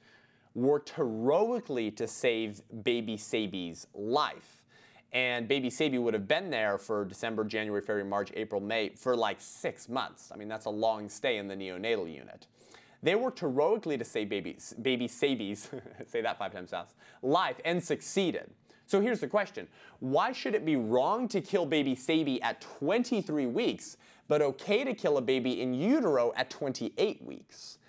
[0.56, 4.64] worked heroically to save baby Saybie's life.
[5.12, 9.16] And baby Saybie would have been there for December, January, February, March, April, May for
[9.16, 10.32] like six months.
[10.32, 12.46] I mean, that's a long stay in the neonatal unit.
[13.02, 15.70] They worked heroically to save baby, baby Saybie's,
[16.08, 18.52] say that five times fast, life and succeeded.
[18.86, 19.68] So here's the question
[20.00, 23.98] Why should it be wrong to kill baby Saybie at 23 weeks,
[24.30, 27.80] but okay to kill a baby in utero at 28 weeks?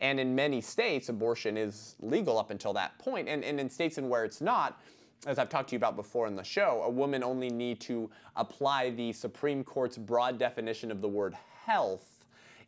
[0.00, 3.28] And in many states, abortion is legal up until that point.
[3.28, 4.80] And, and in states in where it's not,
[5.26, 8.08] as I've talked to you about before in the show, a woman only need to
[8.36, 11.34] apply the Supreme Court's broad definition of the word
[11.66, 12.17] health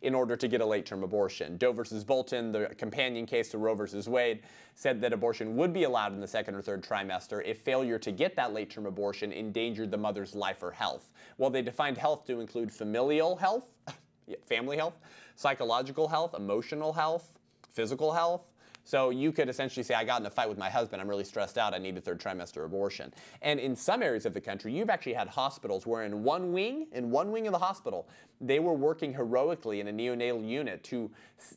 [0.02, 1.56] in order to get a late term abortion.
[1.56, 4.42] Doe versus Bolton, the companion case to Roe versus Wade,
[4.74, 8.12] said that abortion would be allowed in the second or third trimester if failure to
[8.12, 11.12] get that late term abortion endangered the mother's life or health.
[11.38, 13.66] Well, they defined health to include familial health,
[14.46, 14.98] family health,
[15.36, 17.38] psychological health, emotional health,
[17.70, 18.46] physical health.
[18.90, 21.22] So you could essentially say, I got in a fight with my husband, I'm really
[21.22, 23.14] stressed out, I need a third trimester abortion.
[23.40, 26.88] And in some areas of the country, you've actually had hospitals where in one wing,
[26.90, 28.08] in one wing of the hospital,
[28.40, 31.08] they were working heroically in a neonatal unit to,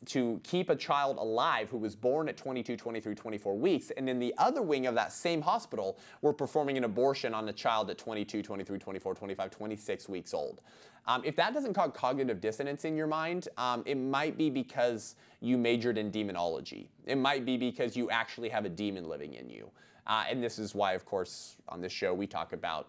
[0.06, 3.90] to keep a child alive who was born at 22, 23, 24 weeks.
[3.96, 7.52] And in the other wing of that same hospital, were performing an abortion on a
[7.52, 10.60] child at 22, 23, 24, 25, 26 weeks old.
[11.06, 15.16] Um, if that doesn't cause cognitive dissonance in your mind, um, it might be because
[15.40, 16.90] you majored in demonology.
[17.04, 19.70] It might be because you actually have a demon living in you.
[20.06, 22.88] Uh, and this is why, of course, on this show we talk about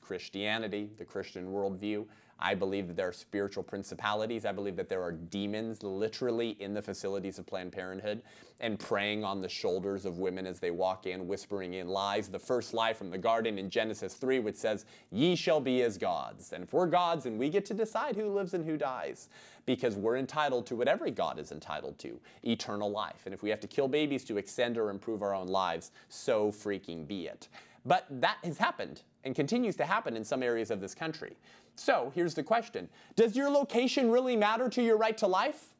[0.00, 2.04] Christianity, the Christian worldview.
[2.42, 4.44] I believe that there are spiritual principalities.
[4.44, 8.22] I believe that there are demons literally in the facilities of Planned Parenthood
[8.60, 12.28] and preying on the shoulders of women as they walk in, whispering in lies.
[12.28, 15.96] The first lie from the garden in Genesis 3, which says, Ye shall be as
[15.96, 16.52] gods.
[16.52, 19.28] And if we're gods, and we get to decide who lives and who dies
[19.64, 23.22] because we're entitled to what every God is entitled to eternal life.
[23.24, 26.50] And if we have to kill babies to extend or improve our own lives, so
[26.50, 27.48] freaking be it.
[27.84, 31.36] But that has happened and continues to happen in some areas of this country.
[31.74, 35.74] So here's the question Does your location really matter to your right to life?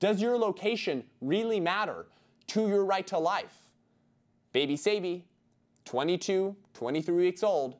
[0.00, 2.06] Does your location really matter
[2.48, 3.56] to your right to life?
[4.52, 5.24] Baby Saybie,
[5.84, 7.76] 22, 23 weeks old,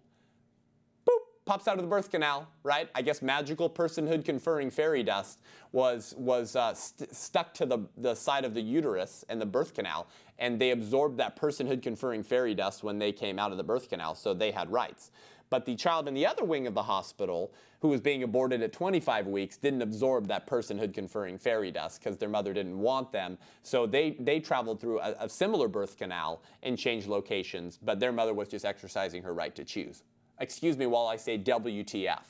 [1.07, 2.89] boop, pops out of the birth canal, right?
[2.95, 5.41] I guess magical personhood conferring fairy dust
[5.73, 9.75] was, was uh, st- stuck to the, the side of the uterus and the birth
[9.75, 10.09] canal,
[10.39, 13.89] and they absorbed that personhood conferring fairy dust when they came out of the birth
[13.89, 15.11] canal, so they had rights.
[15.51, 18.73] But the child in the other wing of the hospital, who was being aborted at
[18.73, 23.39] 25 weeks, didn't absorb that personhood conferring fairy dust because their mother didn't want them.
[23.63, 28.13] So they, they traveled through a, a similar birth canal and changed locations, but their
[28.13, 30.03] mother was just exercising her right to choose.
[30.41, 32.25] Excuse me while I say WTF.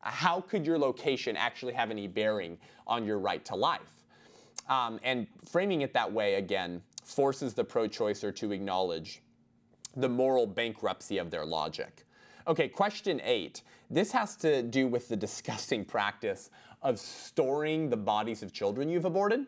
[0.00, 4.04] How could your location actually have any bearing on your right to life?
[4.68, 9.22] Um, and framing it that way, again, forces the pro choicer to acknowledge
[9.96, 12.03] the moral bankruptcy of their logic.
[12.46, 13.62] Okay, question eight.
[13.88, 16.50] This has to do with the disgusting practice
[16.82, 19.46] of storing the bodies of children you've aborted.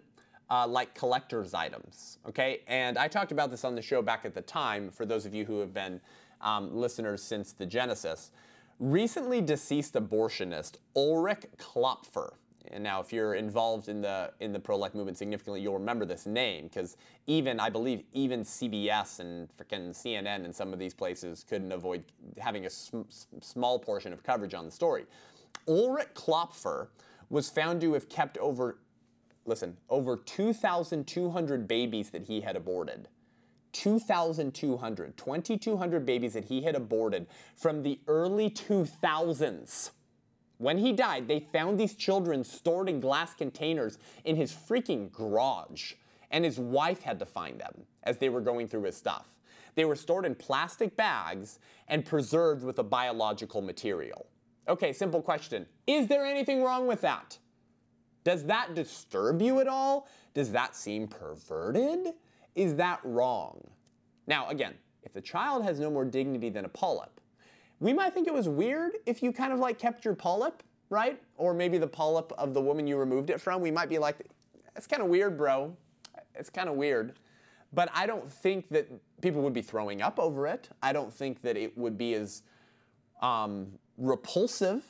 [0.49, 2.61] Uh, like collector's items, okay?
[2.69, 5.35] And I talked about this on the show back at the time for those of
[5.35, 6.01] you who have been
[6.41, 8.31] um, listeners since the Genesis.
[8.79, 12.35] Recently deceased abortionist Ulrich Klopfer,
[12.73, 16.27] and now, if you're involved in the in the pro-life movement significantly, you'll remember this
[16.27, 16.97] name because
[17.27, 22.05] even I believe even CBS and freaking CNN and some of these places couldn't avoid
[22.39, 23.03] having a sm-
[23.41, 25.07] small portion of coverage on the story.
[25.69, 26.89] Ulrich Klopfer
[27.31, 28.79] was found to have kept over,
[29.45, 33.09] listen, over 2,200 babies that he had aborted.
[33.73, 39.91] 2,200, 2,200 babies that he had aborted from the early 2000s.
[40.59, 45.95] When he died, they found these children stored in glass containers in his freaking garage,
[46.31, 49.27] and his wife had to find them as they were going through his stuff.
[49.75, 54.27] They were stored in plastic bags and preserved with a biological material.
[54.69, 55.67] Okay, simple question.
[55.87, 57.39] Is there anything wrong with that?
[58.25, 60.09] Does that disturb you at all?
[60.35, 62.15] Does that seem perverted?
[62.55, 63.61] Is that wrong?
[64.27, 67.16] Now, again, if the child has no more dignity than a polyp,
[67.81, 71.21] we might think it was weird if you kind of like kept your polyp, right?
[71.37, 73.61] Or maybe the polyp of the woman you removed it from.
[73.61, 74.17] We might be like,
[74.75, 75.77] it's kind of weird, bro.
[76.35, 77.15] It's kind of weird.
[77.73, 78.89] But I don't think that
[79.21, 80.69] people would be throwing up over it.
[80.83, 82.43] I don't think that it would be as
[83.21, 84.85] um, repulsive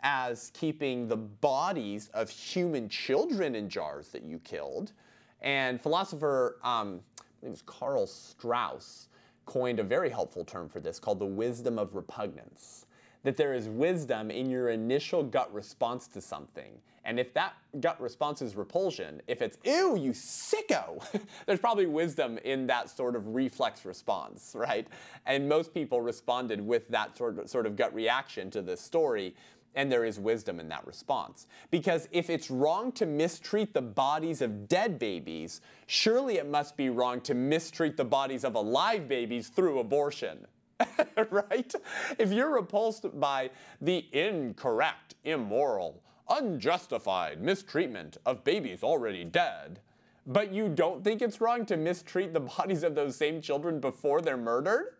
[0.00, 4.92] as keeping the bodies of human children in jars that you killed.
[5.40, 9.07] And philosopher, um, I think it was Karl Strauss,
[9.48, 12.84] coined a very helpful term for this called the wisdom of repugnance.
[13.24, 16.72] That there is wisdom in your initial gut response to something.
[17.04, 21.02] And if that gut response is repulsion, if it's, ew, you sicko,
[21.46, 24.86] there's probably wisdom in that sort of reflex response, right?
[25.24, 29.34] And most people responded with that sort of, sort of gut reaction to this story
[29.78, 31.46] and there is wisdom in that response.
[31.70, 36.90] Because if it's wrong to mistreat the bodies of dead babies, surely it must be
[36.90, 40.48] wrong to mistreat the bodies of alive babies through abortion.
[41.30, 41.72] right?
[42.18, 43.50] If you're repulsed by
[43.80, 49.78] the incorrect, immoral, unjustified mistreatment of babies already dead,
[50.26, 54.22] but you don't think it's wrong to mistreat the bodies of those same children before
[54.22, 54.94] they're murdered?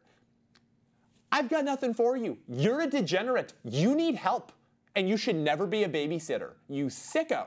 [1.33, 2.39] I've got nothing for you.
[2.49, 3.55] You're a degenerate.
[3.65, 4.53] You need help
[4.95, 7.47] and you should never be a babysitter, you sicko.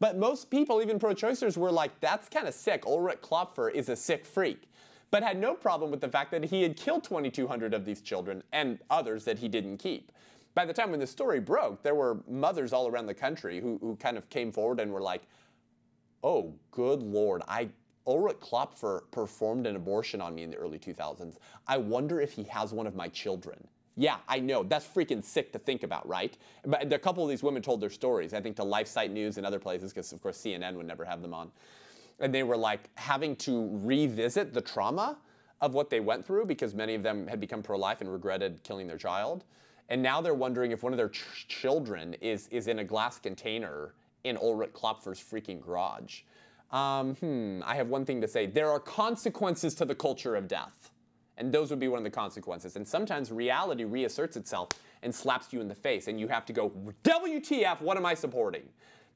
[0.00, 2.84] But most people, even pro choicers, were like, that's kind of sick.
[2.86, 4.70] Ulrich Klopfer is a sick freak.
[5.10, 8.42] But had no problem with the fact that he had killed 2,200 of these children
[8.52, 10.10] and others that he didn't keep.
[10.54, 13.78] By the time when the story broke, there were mothers all around the country who,
[13.80, 15.22] who kind of came forward and were like,
[16.22, 17.68] oh, good Lord, I,
[18.06, 21.36] Ulrich Klopfer performed an abortion on me in the early 2000s.
[21.66, 23.66] I wonder if he has one of my children.
[23.96, 24.64] Yeah, I know.
[24.64, 26.36] That's freaking sick to think about, right?
[26.64, 29.46] But a couple of these women told their stories, I think to LifeSite News and
[29.46, 31.52] other places, because of course CNN would never have them on.
[32.18, 35.18] And they were like having to revisit the trauma
[35.60, 38.62] of what they went through because many of them had become pro life and regretted
[38.64, 39.44] killing their child.
[39.88, 43.18] And now they're wondering if one of their ch- children is, is in a glass
[43.18, 46.22] container in Ulrich Klopfer's freaking garage.
[46.72, 48.46] Um, hmm, I have one thing to say.
[48.46, 50.90] There are consequences to the culture of death.
[51.36, 52.76] And those would be one of the consequences.
[52.76, 54.68] And sometimes reality reasserts itself
[55.02, 56.06] and slaps you in the face.
[56.06, 56.72] And you have to go,
[57.02, 58.68] WTF, what am I supporting?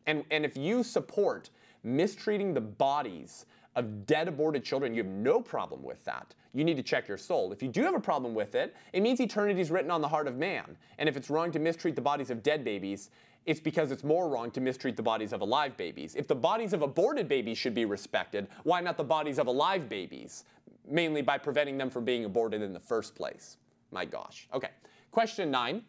[0.07, 1.51] And, and if you support
[1.85, 3.47] mistreating the bodies
[3.77, 6.35] of dead aborted children, you have no problem with that.
[6.53, 7.53] You need to check your soul.
[7.53, 10.09] If you do have a problem with it, it means eternity is written on the
[10.09, 10.77] heart of man.
[10.99, 13.11] And if it's wrong to mistreat the bodies of dead babies,
[13.47, 16.15] it's because it's more wrong to mistreat the bodies of alive babies.
[16.15, 19.89] If the bodies of aborted babies should be respected, why not the bodies of alive
[19.89, 20.45] babies?
[20.87, 23.57] Mainly by preventing them from being aborted in the first place.
[23.91, 24.49] My gosh.
[24.53, 24.71] Okay.
[25.11, 25.83] Question nine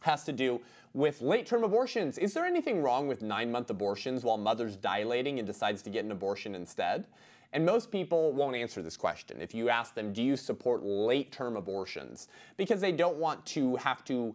[0.00, 0.60] has to do
[0.94, 2.18] with late term abortions.
[2.18, 6.04] Is there anything wrong with nine month abortions while mother's dilating and decides to get
[6.04, 7.06] an abortion instead?
[7.52, 9.40] And most people won't answer this question.
[9.40, 12.28] If you ask them, do you support late term abortions?
[12.56, 14.34] Because they don't want to have to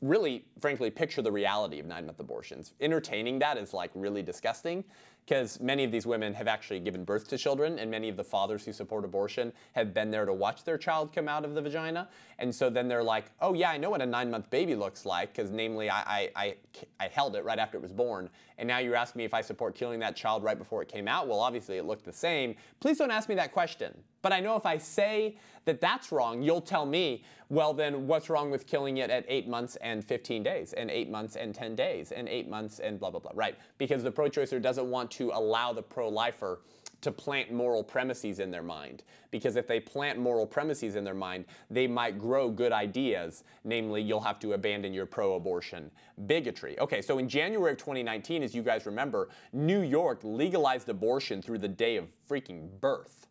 [0.00, 2.74] really, frankly, picture the reality of nine month abortions.
[2.80, 4.84] Entertaining that is like really disgusting
[5.28, 8.24] because many of these women have actually given birth to children, and many of the
[8.24, 11.60] fathers who support abortion have been there to watch their child come out of the
[11.60, 12.08] vagina.
[12.38, 15.04] And so then they're like, oh, yeah, I know what a nine month baby looks
[15.04, 16.54] like, because namely, I, I, I,
[16.98, 18.30] I, held it right after it was born.
[18.58, 21.06] And now you're asking me if I support killing that child right before it came
[21.06, 21.28] out.
[21.28, 22.56] Well, obviously, it looked the same.
[22.80, 23.96] Please don't ask me that question.
[24.20, 28.28] But I know if I say that that's wrong, you'll tell me, well, then what's
[28.28, 31.76] wrong with killing it at eight months and 15 days, and eight months and 10
[31.76, 33.56] days, and eight months and blah, blah, blah, right?
[33.78, 36.60] Because the pro choicer doesn't want to allow the pro lifer
[37.00, 39.04] to plant moral premises in their mind.
[39.30, 44.02] Because if they plant moral premises in their mind, they might grow good ideas, namely,
[44.02, 45.90] you'll have to abandon your pro abortion
[46.26, 46.78] bigotry.
[46.80, 51.58] Okay, so in January of 2019, as you guys remember, New York legalized abortion through
[51.58, 53.28] the day of freaking birth.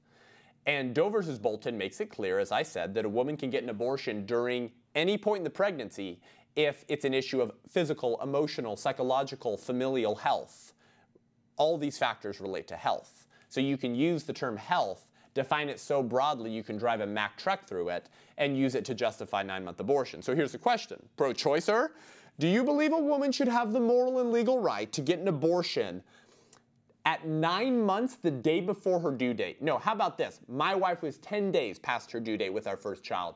[0.65, 3.63] And Doe versus Bolton makes it clear, as I said, that a woman can get
[3.63, 6.20] an abortion during any point in the pregnancy
[6.57, 10.74] if it's an issue of physical, emotional, psychological, familial health.
[11.55, 13.26] All these factors relate to health.
[13.50, 17.08] So you can use the term health, define it so broadly you can drive a
[17.08, 20.22] Mack truck through it, and use it to justify nine month abortion.
[20.22, 21.89] So here's the question Pro choicer,
[22.39, 25.28] do you believe a woman should have the moral and legal right to get an
[25.28, 26.04] abortion
[27.08, 29.62] at nine months the day before her due date.
[29.62, 30.41] No, how about this?
[30.50, 33.36] My wife was 10 days past her due date with our first child.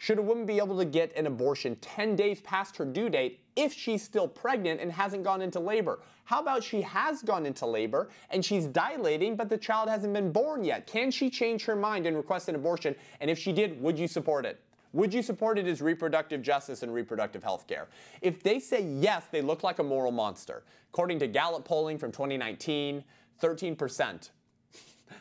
[0.00, 3.40] Should a woman be able to get an abortion 10 days past her due date
[3.54, 6.00] if she's still pregnant and hasn't gone into labor?
[6.24, 10.32] How about she has gone into labor and she's dilating, but the child hasn't been
[10.32, 10.86] born yet?
[10.86, 12.94] Can she change her mind and request an abortion?
[13.20, 14.62] And if she did, would you support it?
[14.94, 17.88] Would you support it as reproductive justice and reproductive health care?
[18.22, 20.64] If they say yes, they look like a moral monster.
[20.94, 23.04] According to Gallup polling from 2019,
[23.38, 24.30] 13%,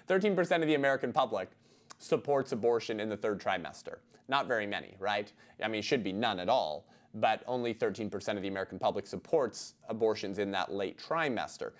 [0.08, 1.50] 13% of the American public
[1.98, 3.98] supports abortion in the third trimester.
[4.30, 5.32] Not very many, right?
[5.62, 9.74] I mean, should be none at all, but only 13% of the American public supports
[9.90, 11.72] abortions in that late trimester.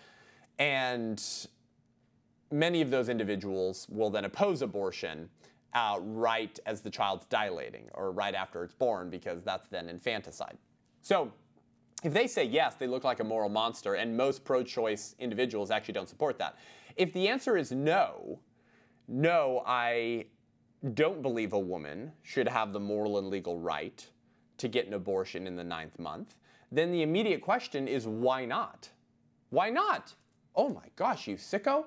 [0.58, 1.24] And
[2.52, 5.30] many of those individuals will then oppose abortion
[5.74, 10.58] uh, right as the child's dilating or right after it's born because that's then infanticide.
[11.04, 11.32] So
[12.04, 15.70] if they say yes, they look like a moral monster, and most pro choice individuals
[15.70, 16.58] actually don't support that.
[16.96, 18.40] If the answer is no,
[19.08, 20.26] no, I
[20.94, 24.08] don't believe a woman should have the moral and legal right
[24.58, 26.36] to get an abortion in the ninth month,
[26.72, 28.90] then the immediate question is why not?
[29.50, 30.14] Why not?
[30.56, 31.86] Oh my gosh, you sicko.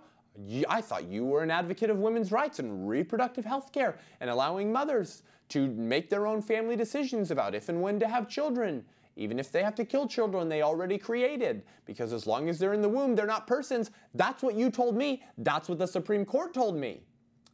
[0.68, 4.72] I thought you were an advocate of women's rights and reproductive health care and allowing
[4.72, 8.84] mothers to make their own family decisions about if and when to have children,
[9.16, 11.62] even if they have to kill children they already created.
[11.84, 13.90] Because as long as they're in the womb, they're not persons.
[14.14, 15.22] That's what you told me.
[15.36, 17.02] That's what the Supreme Court told me.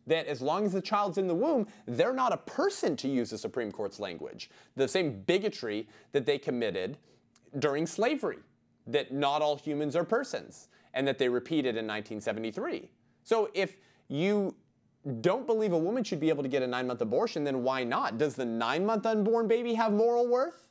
[0.08, 3.30] That as long as the child's in the womb, they're not a person to use
[3.30, 4.50] the Supreme Court's language.
[4.74, 6.98] The same bigotry that they committed
[7.58, 8.38] during slavery,
[8.86, 12.88] that not all humans are persons and that they repeated in 1973.
[13.22, 13.76] So if
[14.08, 14.54] you
[15.20, 17.84] don't believe a woman should be able to get a nine month abortion, then why
[17.84, 18.18] not?
[18.18, 20.68] Does the nine month unborn baby have moral worth?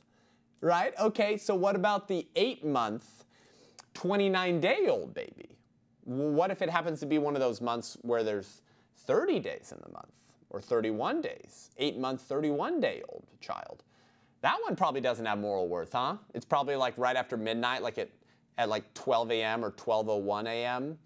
[0.60, 0.92] Right?
[0.98, 3.24] Okay, so what about the eight month,
[3.94, 5.56] 29 day old baby?
[6.04, 8.62] What if it happens to be one of those months where there's
[9.08, 10.12] 30 days in the month
[10.50, 11.70] or 31 days?
[11.78, 13.82] Eight month, 31 day old child.
[14.42, 16.18] That one probably doesn't have moral worth, huh?
[16.34, 18.12] It's probably like right after midnight, like it
[18.58, 19.64] at like 12 a.m.
[19.64, 20.98] or 12:01 a.m.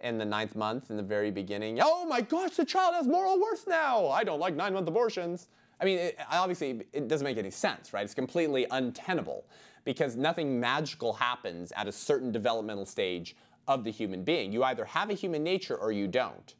[0.00, 1.78] in the ninth month in the very beginning.
[1.82, 4.08] Oh my gosh, the child has moral worth now.
[4.08, 5.48] I don't like nine month abortions.
[5.80, 8.04] I mean, it, obviously, it doesn't make any sense, right?
[8.04, 9.44] It's completely untenable
[9.84, 13.36] because nothing magical happens at a certain developmental stage
[13.68, 14.50] of the human being.
[14.50, 16.54] You either have a human nature or you don't.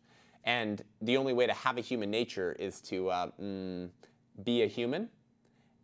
[0.45, 3.91] And the only way to have a human nature is to uh, mm,
[4.45, 5.09] be a human.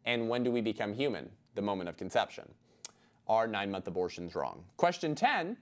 [0.04, 1.28] And when do we become human?
[1.54, 2.48] The moment of conception.
[3.28, 4.64] Are nine month abortions wrong?
[4.76, 5.56] Question 10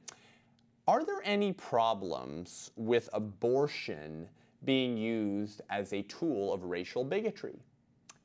[0.87, 4.29] Are there any problems with abortion
[4.65, 7.59] being used as a tool of racial bigotry?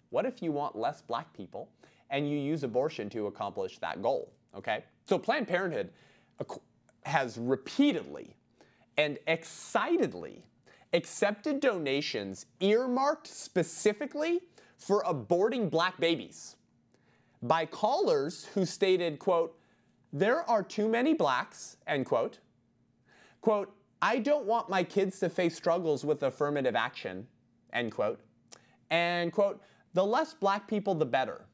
[0.10, 1.70] What if you want less black people
[2.10, 4.32] and you use abortion to accomplish that goal?
[4.56, 4.84] Okay?
[5.06, 5.92] So Planned Parenthood
[7.04, 8.36] has repeatedly
[8.98, 10.46] and excitedly
[10.94, 14.42] accepted donations earmarked specifically
[14.78, 16.56] for aborting black babies
[17.42, 19.58] by callers who stated, quote,
[20.12, 22.40] there are too many blacks, end quote.
[23.42, 27.28] Quote, I don't want my kids to face struggles with affirmative action,
[27.74, 28.20] end quote.
[28.90, 29.62] And quote,
[29.94, 31.46] the less black people, the better.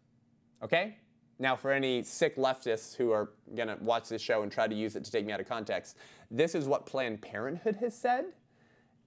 [0.63, 0.97] Okay?
[1.37, 4.95] Now, for any sick leftists who are to watch this show and try to use
[4.95, 5.97] it to take me out of context,
[6.31, 8.25] this is what Planned Parenthood has said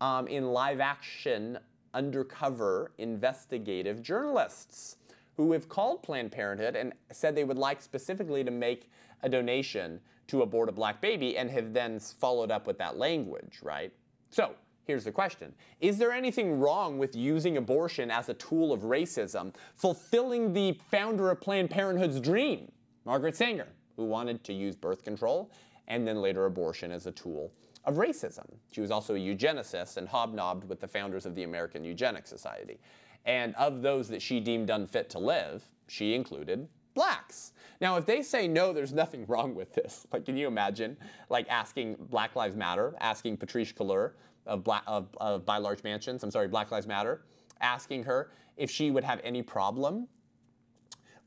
[0.01, 1.59] um, in live action
[1.95, 4.97] undercover investigative journalists
[5.37, 8.91] who have called Planned Parenthood and said they would like specifically to make
[9.23, 13.59] a donation to abort a black baby and have then followed up with that language,
[13.63, 13.93] right?
[14.31, 14.55] So,
[14.89, 19.55] Here's the question Is there anything wrong with using abortion as a tool of racism,
[19.77, 22.73] fulfilling the founder of Planned Parenthood's dream,
[23.05, 25.51] Margaret Sanger, who wanted to use birth control
[25.89, 27.53] and then later abortion as a tool
[27.89, 28.47] of racism?
[28.71, 32.79] She was also a eugenicist and hobnobbed with the founders of the American Eugenics Society.
[33.25, 37.53] And of those that she deemed unfit to live, she included blacks.
[37.81, 40.07] Now, if they say no, there's nothing wrong with this.
[40.13, 40.97] Like, can you imagine,
[41.31, 44.13] like, asking Black Lives Matter, asking Patrisse Cullors,
[44.47, 47.23] of, Black, of, of Buy Large Mansions, I'm sorry, Black Lives Matter,
[47.61, 50.09] asking her if she would have any problem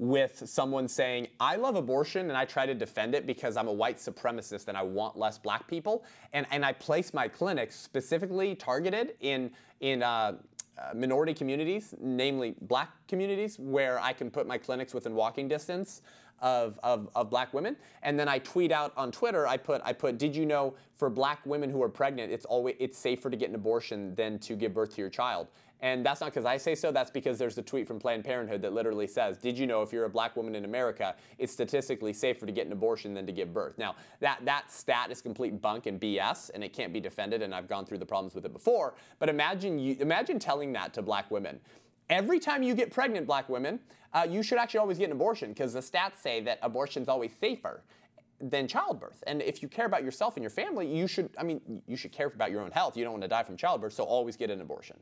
[0.02, 3.72] with someone saying, I love abortion and I try to defend it because I'm a
[3.72, 6.04] white supremacist and I want less black people.
[6.34, 10.38] And, and I place my clinics specifically targeted in, in uh,
[10.76, 16.02] uh, minority communities, namely black communities, where I can put my clinics within walking distance
[16.42, 17.76] of, of, of black women.
[18.02, 21.12] And then I tweet out on Twitter, I put, I put, did you know for
[21.12, 24.56] black women who are pregnant, it's always, it's safer to get an abortion than to
[24.56, 25.46] give birth to your child.
[25.82, 28.62] And that's not because I say so, that's because there's a tweet from Planned Parenthood
[28.62, 32.14] that literally says, Did you know if you're a black woman in America, it's statistically
[32.14, 33.80] safer to get an abortion than to give birth?
[33.80, 37.54] Now, that, that stat is complete bunk and BS, and it can't be defended, and
[37.54, 38.94] I've gone through the problems with it before.
[39.18, 41.60] But imagine, you, imagine telling that to black women.
[42.10, 43.80] Every time you get pregnant, black women,
[44.14, 47.08] uh, you should actually always get an abortion because the stats say that abortion is
[47.08, 47.82] always safer
[48.40, 49.24] than childbirth.
[49.26, 52.12] And if you care about yourself and your family, you should, I mean, you should
[52.12, 52.98] care about your own health.
[52.98, 54.98] You don't want to die from childbirth, so always get an abortion.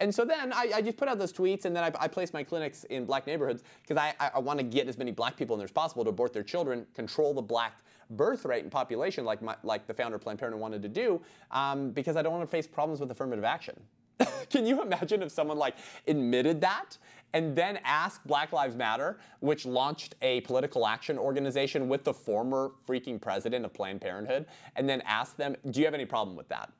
[0.00, 2.32] And so then I, I just put out those tweets and then I, I place
[2.32, 5.36] my clinics in black neighborhoods because I, I, I want to get as many black
[5.36, 8.72] people in there as possible to abort their children, control the black birth rate and
[8.72, 11.20] population like, my, like the founder of Planned Parenthood wanted to do
[11.50, 13.80] um, because I don't want to face problems with affirmative action.
[14.50, 15.76] Can you imagine if someone like
[16.06, 16.98] admitted that
[17.32, 22.72] and then asked Black Lives Matter, which launched a political action organization with the former
[22.86, 26.48] freaking president of Planned Parenthood, and then asked them, do you have any problem with
[26.48, 26.70] that?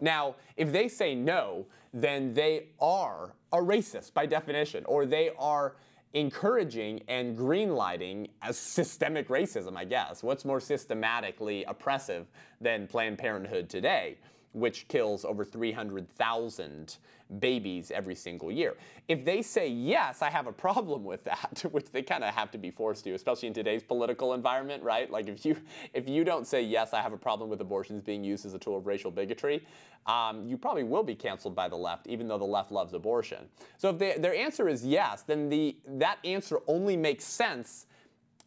[0.00, 5.76] Now, if they say no, then they are a racist by definition, or they are
[6.14, 10.22] encouraging and greenlighting as systemic racism, I guess.
[10.22, 12.26] What's more systematically oppressive
[12.60, 14.18] than Planned Parenthood today?
[14.52, 16.96] Which kills over 300,000
[17.38, 18.74] babies every single year.
[19.06, 22.50] If they say, yes, I have a problem with that, which they kind of have
[22.52, 25.10] to be forced to, especially in today's political environment, right?
[25.10, 25.56] Like if you,
[25.92, 28.58] if you don't say, yes, I have a problem with abortions being used as a
[28.58, 29.64] tool of racial bigotry,
[30.06, 33.48] um, you probably will be canceled by the left, even though the left loves abortion.
[33.76, 37.86] So if they, their answer is yes, then the, that answer only makes sense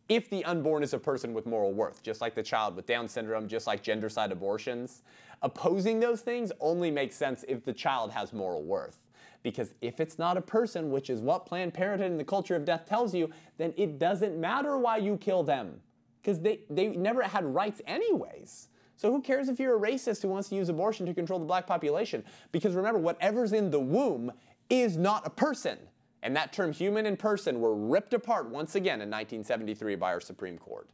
[0.10, 3.08] if the unborn is a person with moral worth, just like the child with Down
[3.08, 5.04] syndrome, just like gendercide abortions.
[5.42, 9.10] Opposing those things only makes sense if the child has moral worth.
[9.44, 12.64] Because if it's not a person, which is what Planned Parenthood and the culture of
[12.64, 15.80] death tells you, then it doesn't matter why you kill them.
[16.22, 18.68] Because they, they never had rights, anyways.
[18.96, 21.46] So who cares if you're a racist who wants to use abortion to control the
[21.46, 22.24] black population?
[22.52, 24.32] Because remember, whatever's in the womb
[24.70, 25.80] is not a person.
[26.22, 30.20] And that term human and person were ripped apart once again in 1973 by our
[30.20, 30.88] Supreme Court.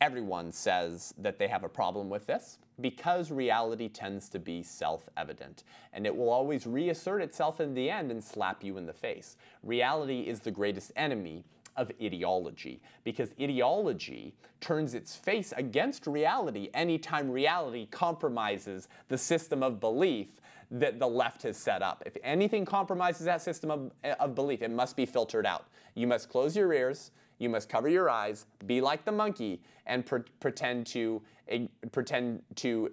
[0.00, 5.08] Everyone says that they have a problem with this because reality tends to be self
[5.16, 8.92] evident and it will always reassert itself in the end and slap you in the
[8.92, 9.36] face.
[9.62, 11.44] Reality is the greatest enemy
[11.76, 19.80] of ideology because ideology turns its face against reality anytime reality compromises the system of
[19.80, 22.02] belief that the left has set up.
[22.06, 25.66] If anything compromises that system of, of belief, it must be filtered out.
[25.94, 27.10] You must close your ears,
[27.40, 31.20] you must cover your eyes, be like the monkey, and pre- pretend to
[31.90, 32.92] pretend to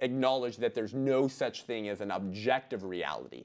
[0.00, 3.44] acknowledge that there's no such thing as an objective reality.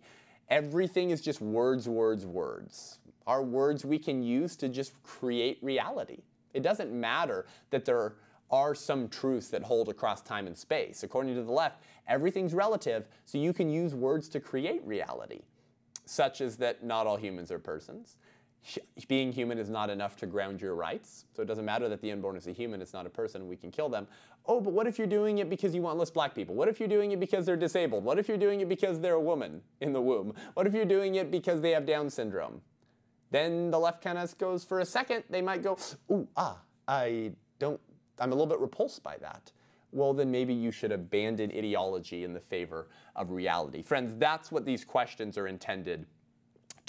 [0.50, 3.00] Everything is just words, words, words.
[3.26, 6.24] Are words we can use to just create reality.
[6.54, 8.16] It doesn't matter that there
[8.50, 11.04] are some truths that hold across time and space.
[11.04, 15.44] According to the left, everything's relative, so you can use words to create reality,
[16.06, 18.18] such as that not all humans are persons.
[19.08, 22.12] Being human is not enough to ground your rights, so it doesn't matter that the
[22.12, 24.08] unborn is a human, it's not a person, we can kill them.
[24.46, 26.54] Oh, but what if you're doing it because you want less black people?
[26.54, 28.04] What if you're doing it because they're disabled?
[28.04, 30.34] What if you're doing it because they're a woman in the womb?
[30.54, 32.62] What if you're doing it because they have Down syndrome?
[33.32, 35.78] Then the left kind of goes for a second, they might go,
[36.12, 37.80] ooh, ah, I don't
[38.22, 39.52] I'm a little bit repulsed by that.
[39.92, 43.82] Well, then maybe you should abandon ideology in the favor of reality.
[43.82, 46.06] Friends, that's what these questions are intended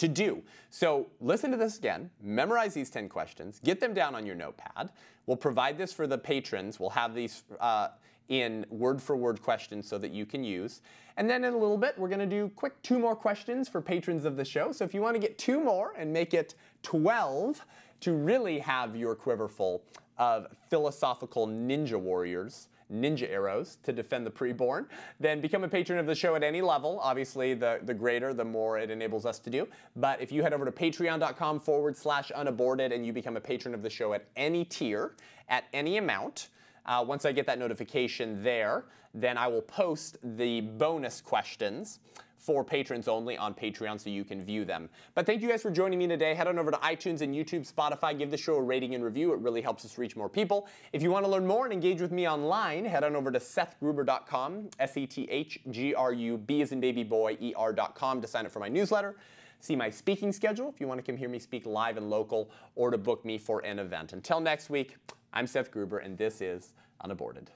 [0.03, 0.42] to do.
[0.68, 4.90] So listen to this again, memorize these 10 questions, get them down on your notepad.
[5.26, 6.80] We'll provide this for the patrons.
[6.80, 7.88] We'll have these uh,
[8.28, 10.80] in word for word questions so that you can use.
[11.16, 13.80] And then in a little bit, we're going to do quick two more questions for
[13.80, 14.72] patrons of the show.
[14.72, 17.64] So if you want to get two more and make it 12
[18.00, 19.84] to really have your quiver full,
[20.18, 24.86] of philosophical ninja warriors ninja arrows to defend the preborn,
[25.18, 27.01] then become a patron of the show at any level.
[27.01, 29.66] Obviously, the, the greater, the more it enables us to do.
[29.97, 33.74] But if you head over to patreon.com forward slash unaborted and you become a patron
[33.74, 35.14] of the show at any tier,
[35.49, 36.49] at any amount,
[36.86, 38.84] uh, once I get that notification there,
[39.14, 42.01] then I will post the bonus questions
[42.43, 44.88] for patrons only on Patreon so you can view them.
[45.14, 46.34] But thank you guys for joining me today.
[46.34, 49.32] Head on over to iTunes and YouTube, Spotify, give the show a rating and review.
[49.32, 50.68] It really helps us reach more people.
[50.93, 53.38] If you want to learn more and engage with me online, head on over to
[53.38, 58.20] sethgruber.com, S E T H G R U B as in baby boy, E R.com
[58.20, 59.14] to sign up for my newsletter.
[59.61, 62.51] See my speaking schedule if you want to come hear me speak live and local
[62.74, 64.12] or to book me for an event.
[64.12, 64.97] Until next week,
[65.32, 66.72] I'm Seth Gruber, and this is
[67.03, 67.51] Unaborted.